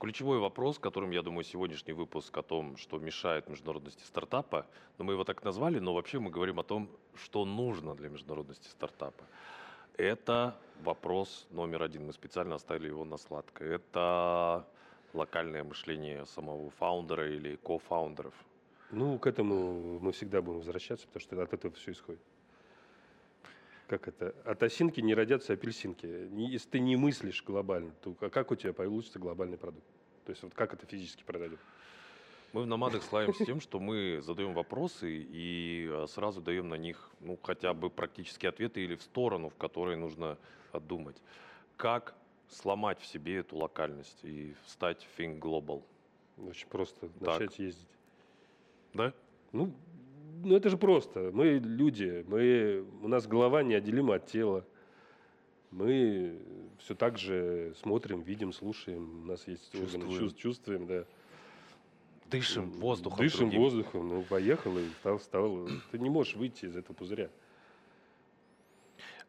Ключевой 0.00 0.38
вопрос, 0.38 0.78
которым, 0.78 1.10
я 1.10 1.22
думаю, 1.22 1.44
сегодняшний 1.44 1.92
выпуск 1.92 2.36
о 2.36 2.42
том, 2.42 2.78
что 2.78 2.98
мешает 2.98 3.48
международности 3.48 4.02
стартапа, 4.04 4.66
ну, 4.98 5.04
мы 5.04 5.12
его 5.12 5.24
так 5.24 5.44
назвали, 5.44 5.78
но 5.78 5.92
вообще 5.94 6.18
мы 6.18 6.30
говорим 6.30 6.58
о 6.58 6.62
том, 6.62 6.88
что 7.14 7.44
нужно 7.44 7.94
для 7.94 8.08
международности 8.08 8.68
стартапа. 8.68 9.24
Это 9.98 10.56
вопрос 10.82 11.46
номер 11.50 11.82
один. 11.82 12.06
Мы 12.06 12.12
специально 12.12 12.54
оставили 12.54 12.88
его 12.88 13.04
на 13.04 13.18
сладкое. 13.18 13.76
Это 13.76 14.66
локальное 15.12 15.62
мышление 15.62 16.24
самого 16.26 16.70
фаундера 16.70 17.30
или 17.30 17.56
кофаундеров. 17.56 18.34
Ну, 18.90 19.18
к 19.18 19.26
этому 19.26 19.98
мы 20.00 20.12
всегда 20.12 20.42
будем 20.42 20.58
возвращаться, 20.58 21.06
потому 21.06 21.20
что 21.20 21.42
от 21.42 21.52
этого 21.52 21.74
все 21.74 21.92
исходит. 21.92 22.22
Как 23.86 24.08
это? 24.08 24.34
От 24.44 24.62
осинки 24.62 25.00
не 25.00 25.14
родятся 25.14 25.52
апельсинки. 25.52 26.06
Если 26.06 26.68
ты 26.68 26.80
не 26.80 26.96
мыслишь 26.96 27.42
глобально, 27.44 27.92
то 28.02 28.16
а 28.20 28.30
как 28.30 28.50
у 28.50 28.56
тебя 28.56 28.72
получится 28.72 29.18
глобальный 29.18 29.58
продукт? 29.58 29.86
То 30.24 30.30
есть 30.30 30.42
вот 30.42 30.54
как 30.54 30.72
это 30.72 30.86
физически 30.86 31.22
продадут? 31.22 31.58
Мы 32.52 32.62
в 32.62 32.66
«Номадах» 32.66 33.02
славимся 33.02 33.44
тем, 33.44 33.60
что 33.60 33.80
мы 33.80 34.20
задаем 34.22 34.54
вопросы 34.54 35.10
и 35.10 35.88
э, 35.90 36.06
сразу 36.08 36.40
даем 36.40 36.68
на 36.68 36.76
них 36.76 37.10
ну, 37.18 37.36
хотя 37.42 37.74
бы 37.74 37.90
практические 37.90 38.50
ответы 38.50 38.80
или 38.80 38.94
в 38.94 39.02
сторону, 39.02 39.48
в 39.48 39.56
которой 39.56 39.96
нужно 39.96 40.38
думать. 40.72 41.16
Как 41.76 42.14
сломать 42.48 43.00
в 43.00 43.06
себе 43.06 43.38
эту 43.38 43.56
локальность 43.56 44.20
и 44.22 44.54
стать 44.66 45.06
think 45.18 45.40
global? 45.40 45.82
Очень 46.38 46.68
просто 46.68 47.08
Так. 47.08 47.40
начать 47.40 47.58
ездить. 47.58 47.88
Да? 48.94 49.12
Ну, 49.52 49.72
ну, 50.42 50.56
это 50.56 50.70
же 50.70 50.76
просто. 50.76 51.30
Мы 51.32 51.58
люди, 51.58 52.24
мы, 52.28 52.86
у 53.02 53.08
нас 53.08 53.26
голова 53.26 53.62
неотделима 53.62 54.16
от 54.16 54.26
тела. 54.26 54.64
Мы 55.70 56.40
все 56.78 56.94
так 56.94 57.18
же 57.18 57.74
смотрим, 57.80 58.22
видим, 58.22 58.52
слушаем. 58.52 59.22
У 59.22 59.26
нас 59.26 59.46
есть 59.48 59.74
органы 59.74 59.90
Чувствуем. 59.90 60.18
чувств, 60.18 60.38
чувствуем, 60.38 60.86
да. 60.86 61.04
Дышим 62.30 62.70
воздухом. 62.72 63.18
Дышим 63.18 63.40
другим. 63.40 63.60
воздухом. 63.60 64.08
Ну, 64.08 64.22
поехал 64.22 64.76
и 64.78 64.88
стал, 65.00 65.18
стал. 65.18 65.68
Ты 65.90 65.98
не 65.98 66.10
можешь 66.10 66.36
выйти 66.36 66.66
из 66.66 66.76
этого 66.76 66.94
пузыря. 66.94 67.28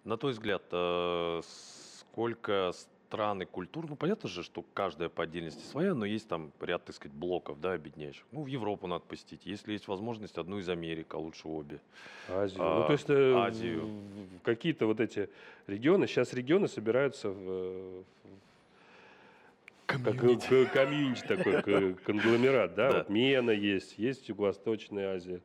На 0.03 0.17
твой 0.17 0.33
взгляд, 0.33 0.63
э, 0.71 1.41
сколько 1.43 2.71
стран 3.05 3.41
и 3.43 3.45
культур, 3.45 3.85
ну 3.87 3.95
понятно 3.95 4.27
же, 4.29 4.43
что 4.43 4.63
каждая 4.73 5.09
по 5.09 5.23
отдельности 5.23 5.63
своя, 5.65 5.93
но 5.93 6.05
есть 6.05 6.27
там 6.27 6.51
ряд, 6.59 6.85
так 6.85 6.95
сказать, 6.95 7.15
блоков, 7.15 7.59
да, 7.61 7.73
объединяющих. 7.73 8.23
Ну, 8.31 8.43
в 8.43 8.47
Европу 8.47 8.87
надо 8.87 9.03
посетить. 9.05 9.41
Если 9.45 9.73
есть 9.73 9.87
возможность, 9.87 10.37
одну 10.37 10.57
из 10.59 10.67
Америк, 10.69 11.13
а 11.13 11.17
лучше 11.17 11.47
обе. 11.47 11.79
Азию. 12.29 12.61
А, 12.61 12.79
ну, 12.79 12.85
то 12.87 12.93
есть 12.93 13.09
э, 13.09 13.33
Азию. 13.35 13.89
какие-то 14.43 14.87
вот 14.87 14.99
эти 14.99 15.29
регионы, 15.67 16.07
сейчас 16.07 16.33
регионы 16.33 16.67
собираются 16.67 17.29
в, 17.29 17.99
в- 18.01 18.03
как 19.85 20.03
community. 20.03 20.65
community 20.73 21.21
такой, 21.27 21.93
конгломерат, 21.93 22.73
да? 22.73 22.91
Да. 22.91 22.97
Вот 22.99 23.09
MENA 23.09 23.51
есть, 23.51 23.99
есть 23.99 24.27
Юго-Восточная 24.27 25.15
Азия, 25.15 25.41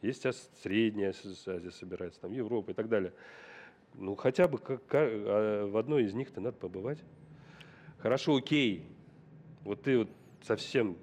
есть 0.00 0.24
Средняя 0.62 1.10
Азия 1.10 1.70
собирается, 1.72 2.20
там 2.20 2.32
Европа 2.32 2.70
и 2.70 2.74
так 2.74 2.88
далее. 2.88 3.12
Ну, 3.94 4.14
хотя 4.16 4.48
бы 4.48 4.58
как- 4.58 4.84
ка- 4.86 4.98
а, 5.10 5.66
в 5.66 5.76
одной 5.76 6.04
из 6.04 6.14
них-то 6.14 6.40
надо 6.40 6.56
побывать. 6.56 6.98
Хорошо, 7.98 8.36
окей. 8.36 8.84
Вот 9.62 9.82
ты 9.82 9.98
вот 9.98 10.08
совсем, 10.42 10.96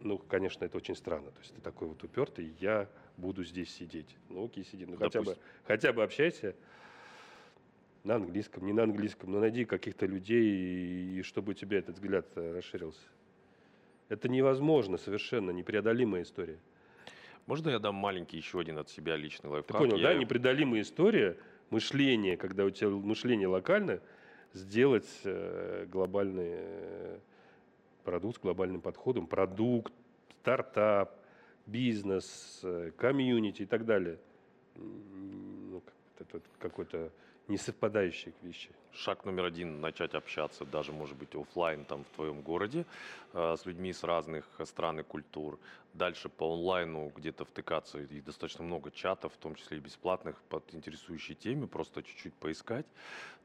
ну, 0.00 0.18
конечно, 0.18 0.64
это 0.64 0.76
очень 0.76 0.94
странно. 0.94 1.30
То 1.30 1.40
есть 1.40 1.54
ты 1.54 1.60
такой 1.60 1.88
вот 1.88 2.02
упертый, 2.04 2.52
я 2.60 2.88
буду 3.16 3.44
здесь 3.44 3.72
сидеть. 3.74 4.14
Ну, 4.28 4.44
окей, 4.44 4.64
сиди. 4.64 4.84
Ну, 4.84 4.96
хотя 4.96 5.22
бы, 5.22 5.36
хотя 5.64 5.92
бы 5.92 6.02
общайся 6.02 6.54
на 8.04 8.16
английском, 8.16 8.66
не 8.66 8.72
на 8.74 8.82
английском, 8.82 9.32
но 9.32 9.40
найди 9.40 9.64
каких-то 9.64 10.04
людей, 10.06 10.44
и, 10.44 11.18
и 11.18 11.22
чтобы 11.22 11.52
у 11.52 11.54
тебя 11.54 11.78
этот 11.78 11.94
взгляд 11.96 12.26
э, 12.36 12.52
расширился. 12.56 13.00
Это 14.08 14.28
невозможно, 14.28 14.98
совершенно 14.98 15.50
непреодолимая 15.50 16.22
история. 16.22 16.58
Можно 17.46 17.70
я 17.70 17.78
дам 17.78 17.94
маленький 17.94 18.36
еще 18.36 18.60
один 18.60 18.76
от 18.78 18.88
себя 18.90 19.16
личный 19.16 19.44
Ты 19.44 19.48
лайфхак? 19.48 19.78
понял, 19.78 19.96
Я- 19.96 20.12
да? 20.12 20.14
Непреодолимая 20.14 20.82
история 20.82 21.36
мышление, 21.70 22.36
когда 22.36 22.64
у 22.64 22.70
тебя 22.70 22.90
мышление 22.90 23.48
локальное, 23.48 24.00
сделать 24.52 25.08
э, 25.24 25.86
глобальный 25.90 26.50
э, 26.50 27.18
продукт 28.04 28.38
с 28.38 28.40
глобальным 28.40 28.80
подходом, 28.80 29.26
продукт, 29.26 29.92
стартап, 30.40 31.18
бизнес, 31.66 32.60
э, 32.62 32.92
комьюнити 32.96 33.62
и 33.62 33.66
так 33.66 33.84
далее. 33.84 34.18
Ну, 34.76 35.82
какой-то 36.58 37.10
несовпадающие 37.48 38.34
вещи. 38.42 38.70
Шаг 38.92 39.24
номер 39.24 39.44
один– 39.44 39.80
начать 39.82 40.14
общаться, 40.14 40.64
даже, 40.64 40.92
может 40.92 41.16
быть, 41.16 41.34
офлайн 41.34 41.84
там 41.84 42.04
в 42.04 42.08
твоем 42.14 42.40
городе, 42.40 42.86
э, 43.32 43.56
с 43.56 43.66
людьми 43.66 43.92
с 43.92 44.02
разных 44.04 44.48
стран 44.64 45.00
и 45.00 45.02
культур. 45.02 45.58
Дальше 45.92 46.28
по 46.28 46.54
онлайну 46.54 47.12
где-то 47.14 47.44
втыкаться, 47.44 47.98
и 47.98 48.20
достаточно 48.20 48.64
много 48.64 48.90
чатов, 48.90 49.34
в 49.34 49.36
том 49.36 49.54
числе 49.54 49.78
и 49.78 49.80
бесплатных, 49.80 50.40
под 50.48 50.74
интересующей 50.74 51.34
теме, 51.34 51.66
просто 51.66 52.02
чуть-чуть 52.02 52.34
поискать. 52.34 52.86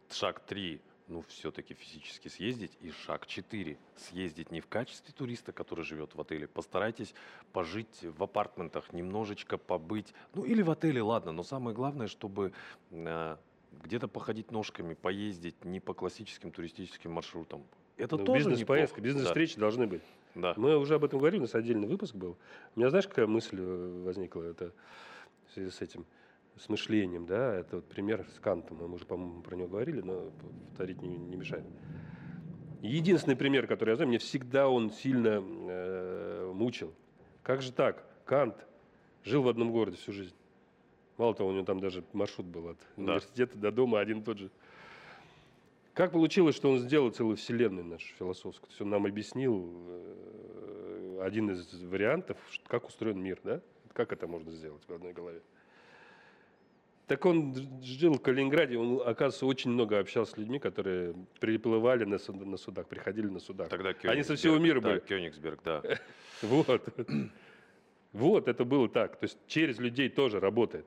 Шаг 0.09 0.39
три 0.39 0.81
ну, 1.11 1.23
все-таки 1.27 1.73
физически 1.73 2.29
съездить. 2.29 2.71
И 2.79 2.91
шаг 2.91 3.27
4. 3.27 3.77
Съездить 3.97 4.49
не 4.49 4.61
в 4.61 4.67
качестве 4.67 5.13
туриста, 5.13 5.51
который 5.51 5.83
живет 5.83 6.15
в 6.15 6.21
отеле. 6.21 6.47
Постарайтесь 6.47 7.13
пожить 7.51 8.01
в 8.01 8.23
апартментах, 8.23 8.93
немножечко 8.93 9.57
побыть. 9.57 10.13
Ну, 10.33 10.45
или 10.45 10.61
в 10.61 10.71
отеле, 10.71 11.01
ладно. 11.01 11.33
Но 11.33 11.43
самое 11.43 11.75
главное, 11.75 12.07
чтобы 12.07 12.53
э, 12.91 13.37
где-то 13.83 14.07
походить 14.07 14.51
ножками, 14.51 14.93
поездить 14.93 15.63
не 15.65 15.79
по 15.79 15.93
классическим 15.93 16.51
туристическим 16.51 17.11
маршрутам. 17.11 17.63
Это 17.97 18.17
ну, 18.17 18.25
тоже 18.25 18.49
Бизнес-поездка, 18.49 19.01
бизнес-встречи 19.01 19.55
да. 19.55 19.61
должны 19.61 19.87
быть. 19.87 20.01
Да. 20.35 20.53
Мы 20.57 20.77
уже 20.77 20.95
об 20.95 21.03
этом 21.03 21.19
говорили, 21.19 21.39
у 21.39 21.43
нас 21.43 21.55
отдельный 21.55 21.87
выпуск 21.87 22.15
был. 22.15 22.37
У 22.75 22.79
меня, 22.79 22.89
знаешь, 22.89 23.07
какая 23.07 23.27
мысль 23.27 23.57
э, 23.59 24.03
возникла 24.05 24.43
это, 24.43 24.71
в 25.47 25.53
связи 25.53 25.69
с 25.69 25.81
этим? 25.81 26.05
с 26.57 26.69
мышлением, 26.69 27.25
да, 27.25 27.55
это 27.55 27.77
вот 27.77 27.85
пример 27.85 28.25
с 28.35 28.39
Кантом, 28.39 28.77
мы 28.77 28.93
уже, 28.93 29.05
по-моему, 29.05 29.41
про 29.41 29.55
него 29.55 29.67
говорили, 29.67 30.01
но 30.01 30.31
повторить 30.67 31.01
не, 31.01 31.17
не 31.17 31.35
мешает. 31.35 31.63
Единственный 32.81 33.35
пример, 33.35 33.67
который 33.67 33.91
я 33.91 33.95
знаю, 33.95 34.09
мне 34.09 34.17
всегда 34.17 34.67
он 34.67 34.91
сильно 34.91 35.41
э, 35.41 36.51
мучил. 36.53 36.93
Как 37.43 37.61
же 37.61 37.71
так? 37.71 38.05
Кант 38.25 38.55
жил 39.23 39.43
в 39.43 39.47
одном 39.47 39.71
городе 39.71 39.97
всю 39.97 40.11
жизнь. 40.11 40.33
Мало 41.17 41.35
того, 41.35 41.49
у 41.49 41.53
него 41.53 41.65
там 41.65 41.79
даже 41.79 42.03
маршрут 42.13 42.47
был 42.47 42.69
от 42.69 42.77
да. 42.97 43.03
университета 43.03 43.57
до 43.57 43.71
дома 43.71 43.99
один 43.99 44.19
и 44.19 44.23
тот 44.23 44.37
же. 44.39 44.49
Как 45.93 46.13
получилось, 46.13 46.55
что 46.55 46.71
он 46.71 46.79
сделал 46.79 47.11
целую 47.11 47.35
вселенную 47.35 47.85
нашу 47.85 48.07
философскую? 48.15 48.67
То 48.67 48.71
есть 48.71 48.81
он 48.81 48.89
нам 48.89 49.05
объяснил 49.05 49.69
э, 49.87 51.19
один 51.21 51.51
из 51.51 51.83
вариантов, 51.83 52.37
как 52.67 52.87
устроен 52.87 53.21
мир, 53.21 53.39
да? 53.43 53.61
Как 53.93 54.13
это 54.13 54.25
можно 54.25 54.51
сделать 54.51 54.81
в 54.87 54.93
одной 54.93 55.11
голове? 55.11 55.41
Так 57.07 57.25
он 57.25 57.53
жил 57.83 58.13
в 58.13 58.21
Калининграде, 58.21 58.77
он, 58.77 59.01
оказывается, 59.01 59.45
очень 59.45 59.71
много 59.71 59.99
общался 59.99 60.31
с 60.31 60.37
людьми, 60.37 60.59
которые 60.59 61.13
приплывали 61.41 62.05
на, 62.05 62.17
суд, 62.17 62.45
на 62.45 62.55
судах, 62.55 62.87
приходили 62.87 63.27
на 63.27 63.39
судах. 63.39 63.67
Тогда 63.67 63.93
Они 64.03 64.23
со 64.23 64.35
всего 64.35 64.57
мира 64.57 64.79
да, 64.79 64.91
были. 64.91 64.99
Кёнигсберг, 64.99 65.59
да. 65.61 65.83
Вот. 66.41 66.81
Вот, 68.13 68.47
это 68.47 68.63
было 68.63 68.87
так. 68.87 69.17
То 69.17 69.25
есть 69.25 69.37
через 69.47 69.77
людей 69.77 70.07
тоже 70.07 70.39
работает. 70.39 70.85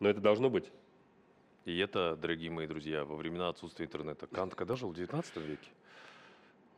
Но 0.00 0.08
это 0.08 0.20
должно 0.20 0.50
быть. 0.50 0.70
И 1.64 1.76
это, 1.78 2.16
дорогие 2.16 2.50
мои 2.50 2.66
друзья, 2.66 3.04
во 3.04 3.16
времена 3.16 3.48
отсутствия 3.48 3.86
интернета. 3.86 4.26
Кант 4.26 4.54
когда 4.54 4.76
жил? 4.76 4.90
В 4.90 4.94
19 4.94 5.36
веке? 5.36 5.70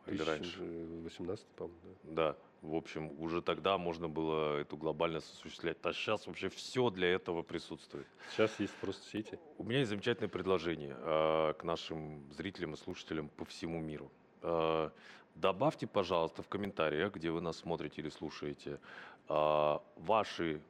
Или 0.06 0.22
раньше? 0.22 0.58
18, 1.04 1.46
по-моему. 1.48 1.78
Да. 2.04 2.32
да. 2.32 2.38
В 2.62 2.74
общем, 2.74 3.12
уже 3.20 3.40
тогда 3.40 3.78
можно 3.78 4.08
было 4.08 4.58
эту 4.58 4.76
глобальность 4.76 5.32
осуществлять. 5.32 5.76
А 5.82 5.92
сейчас 5.92 6.26
вообще 6.26 6.48
все 6.48 6.90
для 6.90 7.08
этого 7.08 7.42
присутствует. 7.42 8.06
Сейчас 8.32 8.58
есть 8.58 8.74
просто 8.80 9.06
сети. 9.08 9.38
У 9.58 9.64
меня 9.64 9.78
есть 9.78 9.90
замечательное 9.90 10.28
предложение 10.28 10.96
э, 10.98 11.52
к 11.56 11.62
нашим 11.62 12.24
зрителям 12.32 12.74
и 12.74 12.76
слушателям 12.76 13.28
по 13.28 13.44
всему 13.44 13.80
миру. 13.80 14.10
Э, 14.42 14.90
добавьте, 15.36 15.86
пожалуйста, 15.86 16.42
в 16.42 16.48
комментариях, 16.48 17.14
где 17.14 17.30
вы 17.30 17.40
нас 17.40 17.58
смотрите 17.58 18.00
или 18.00 18.08
слушаете, 18.08 18.80
э, 19.28 19.78
ваши 19.96 20.60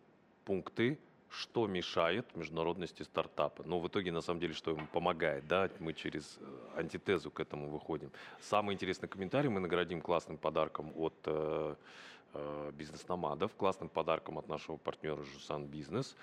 пункты 0.45 0.99
что 1.31 1.67
мешает 1.67 2.25
международности 2.37 3.03
стартапа. 3.03 3.63
Но 3.65 3.81
в 3.81 3.89
итоге, 3.89 4.13
на 4.13 4.21
самом 4.21 4.41
деле, 4.41 4.55
что 4.55 4.71
ему 4.71 4.87
помогает. 4.87 5.47
Да? 5.47 5.71
Мы 5.79 5.93
через 5.93 6.39
э, 6.41 6.81
антитезу 6.81 7.31
к 7.31 7.41
этому 7.41 7.69
выходим. 7.69 8.11
Самый 8.41 8.75
интересный 8.75 9.09
комментарий 9.09 9.49
мы 9.49 9.61
наградим 9.61 10.01
классным 10.01 10.39
подарком 10.39 10.93
от 10.97 11.15
э, 11.27 11.75
э, 12.35 12.73
бизнес-номадов, 12.75 13.55
классным 13.57 13.89
подарком 13.89 14.39
от 14.39 14.49
нашего 14.49 14.77
партнера 14.77 15.23
Жусан 15.23 15.67
Бизнес. 15.67 16.17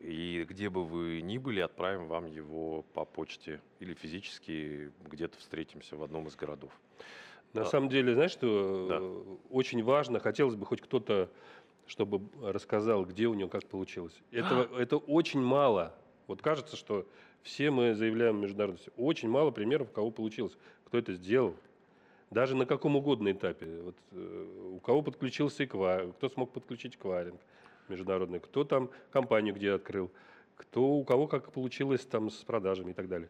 И 0.00 0.46
где 0.48 0.70
бы 0.70 0.84
вы 0.84 1.20
ни 1.20 1.36
были, 1.36 1.60
отправим 1.60 2.06
вам 2.06 2.26
его 2.26 2.82
по 2.94 3.04
почте 3.04 3.60
или 3.80 3.92
физически 3.92 4.92
где-то 5.10 5.38
встретимся 5.38 5.96
в 5.96 6.02
одном 6.02 6.26
из 6.26 6.36
городов. 6.36 6.72
На 7.52 7.62
а, 7.62 7.64
самом 7.66 7.88
деле, 7.88 8.14
знаешь, 8.14 8.30
что 8.30 8.86
да. 8.88 9.34
очень 9.50 9.82
важно, 9.82 10.20
хотелось 10.20 10.54
бы 10.54 10.64
хоть 10.64 10.80
кто-то 10.80 11.28
чтобы 11.90 12.20
рассказал, 12.40 13.04
где 13.04 13.26
у 13.26 13.34
него 13.34 13.48
как 13.48 13.66
получилось. 13.66 14.14
Этого, 14.30 14.78
это 14.78 14.96
очень 14.96 15.40
мало. 15.40 15.92
Вот 16.28 16.40
кажется, 16.40 16.76
что 16.76 17.04
все 17.42 17.72
мы 17.72 17.94
заявляем 17.94 18.40
международности. 18.40 18.92
Очень 18.96 19.28
мало 19.28 19.50
примеров, 19.50 19.88
у 19.90 19.92
кого 19.92 20.12
получилось, 20.12 20.56
кто 20.84 20.98
это 20.98 21.14
сделал. 21.14 21.56
Даже 22.30 22.54
на 22.54 22.64
каком 22.64 22.94
угодно 22.94 23.32
этапе. 23.32 23.66
Вот, 23.82 23.96
э, 24.12 24.70
у 24.74 24.78
кого 24.78 25.02
подключился 25.02 25.64
эквайринг, 25.64 26.14
кто 26.14 26.28
смог 26.28 26.52
подключить 26.52 26.94
эквайринг 26.94 27.40
международный, 27.88 28.38
кто 28.38 28.62
там 28.62 28.88
компанию 29.10 29.52
где 29.52 29.72
открыл, 29.72 30.12
кто, 30.54 30.92
у 30.92 31.02
кого 31.02 31.26
как 31.26 31.50
получилось 31.50 32.06
там 32.06 32.30
с 32.30 32.36
продажами 32.44 32.92
и 32.92 32.94
так 32.94 33.08
далее. 33.08 33.28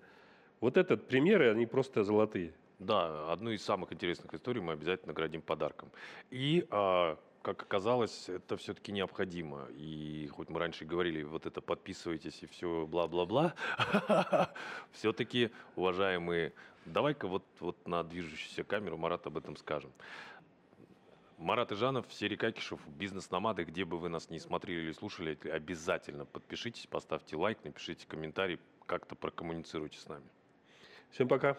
Вот 0.60 0.76
этот 0.76 1.08
примеры, 1.08 1.50
они 1.50 1.64
просто 1.64 2.04
золотые. 2.04 2.52
Да, 2.78 3.32
одну 3.32 3.52
из 3.52 3.62
самых 3.64 3.90
интересных 3.90 4.34
историй 4.34 4.60
мы 4.60 4.74
обязательно 4.74 5.08
наградим 5.08 5.40
подарком. 5.40 5.90
И 6.30 6.66
а, 6.70 7.18
как 7.42 7.62
оказалось, 7.62 8.28
это 8.28 8.56
все-таки 8.56 8.92
необходимо. 8.92 9.66
И 9.76 10.28
хоть 10.32 10.48
мы 10.48 10.58
раньше 10.58 10.84
говорили, 10.84 11.22
вот 11.22 11.46
это 11.46 11.60
подписывайтесь 11.60 12.42
и 12.42 12.46
все 12.46 12.86
бла-бла-бла, 12.86 13.54
все-таки, 14.92 15.50
уважаемые, 15.76 16.52
давай-ка 16.86 17.26
вот, 17.28 17.44
вот 17.60 17.86
на 17.86 18.02
движущуюся 18.04 18.64
камеру 18.64 18.96
Марат 18.96 19.26
об 19.26 19.38
этом 19.38 19.56
скажем. 19.56 19.92
Марат 21.38 21.72
Ижанов, 21.72 22.04
Серий 22.12 22.36
Какишев, 22.36 22.80
бизнес-номады, 22.86 23.64
где 23.64 23.86
бы 23.86 23.98
вы 23.98 24.10
нас 24.10 24.28
не 24.28 24.38
смотрели 24.38 24.82
или 24.82 24.92
слушали, 24.92 25.38
обязательно 25.50 26.26
подпишитесь, 26.26 26.86
поставьте 26.86 27.36
лайк, 27.36 27.58
напишите 27.64 28.06
комментарий, 28.06 28.58
как-то 28.84 29.14
прокоммуницируйте 29.14 29.98
с 29.98 30.06
нами. 30.06 30.26
Всем 31.10 31.28
пока. 31.28 31.56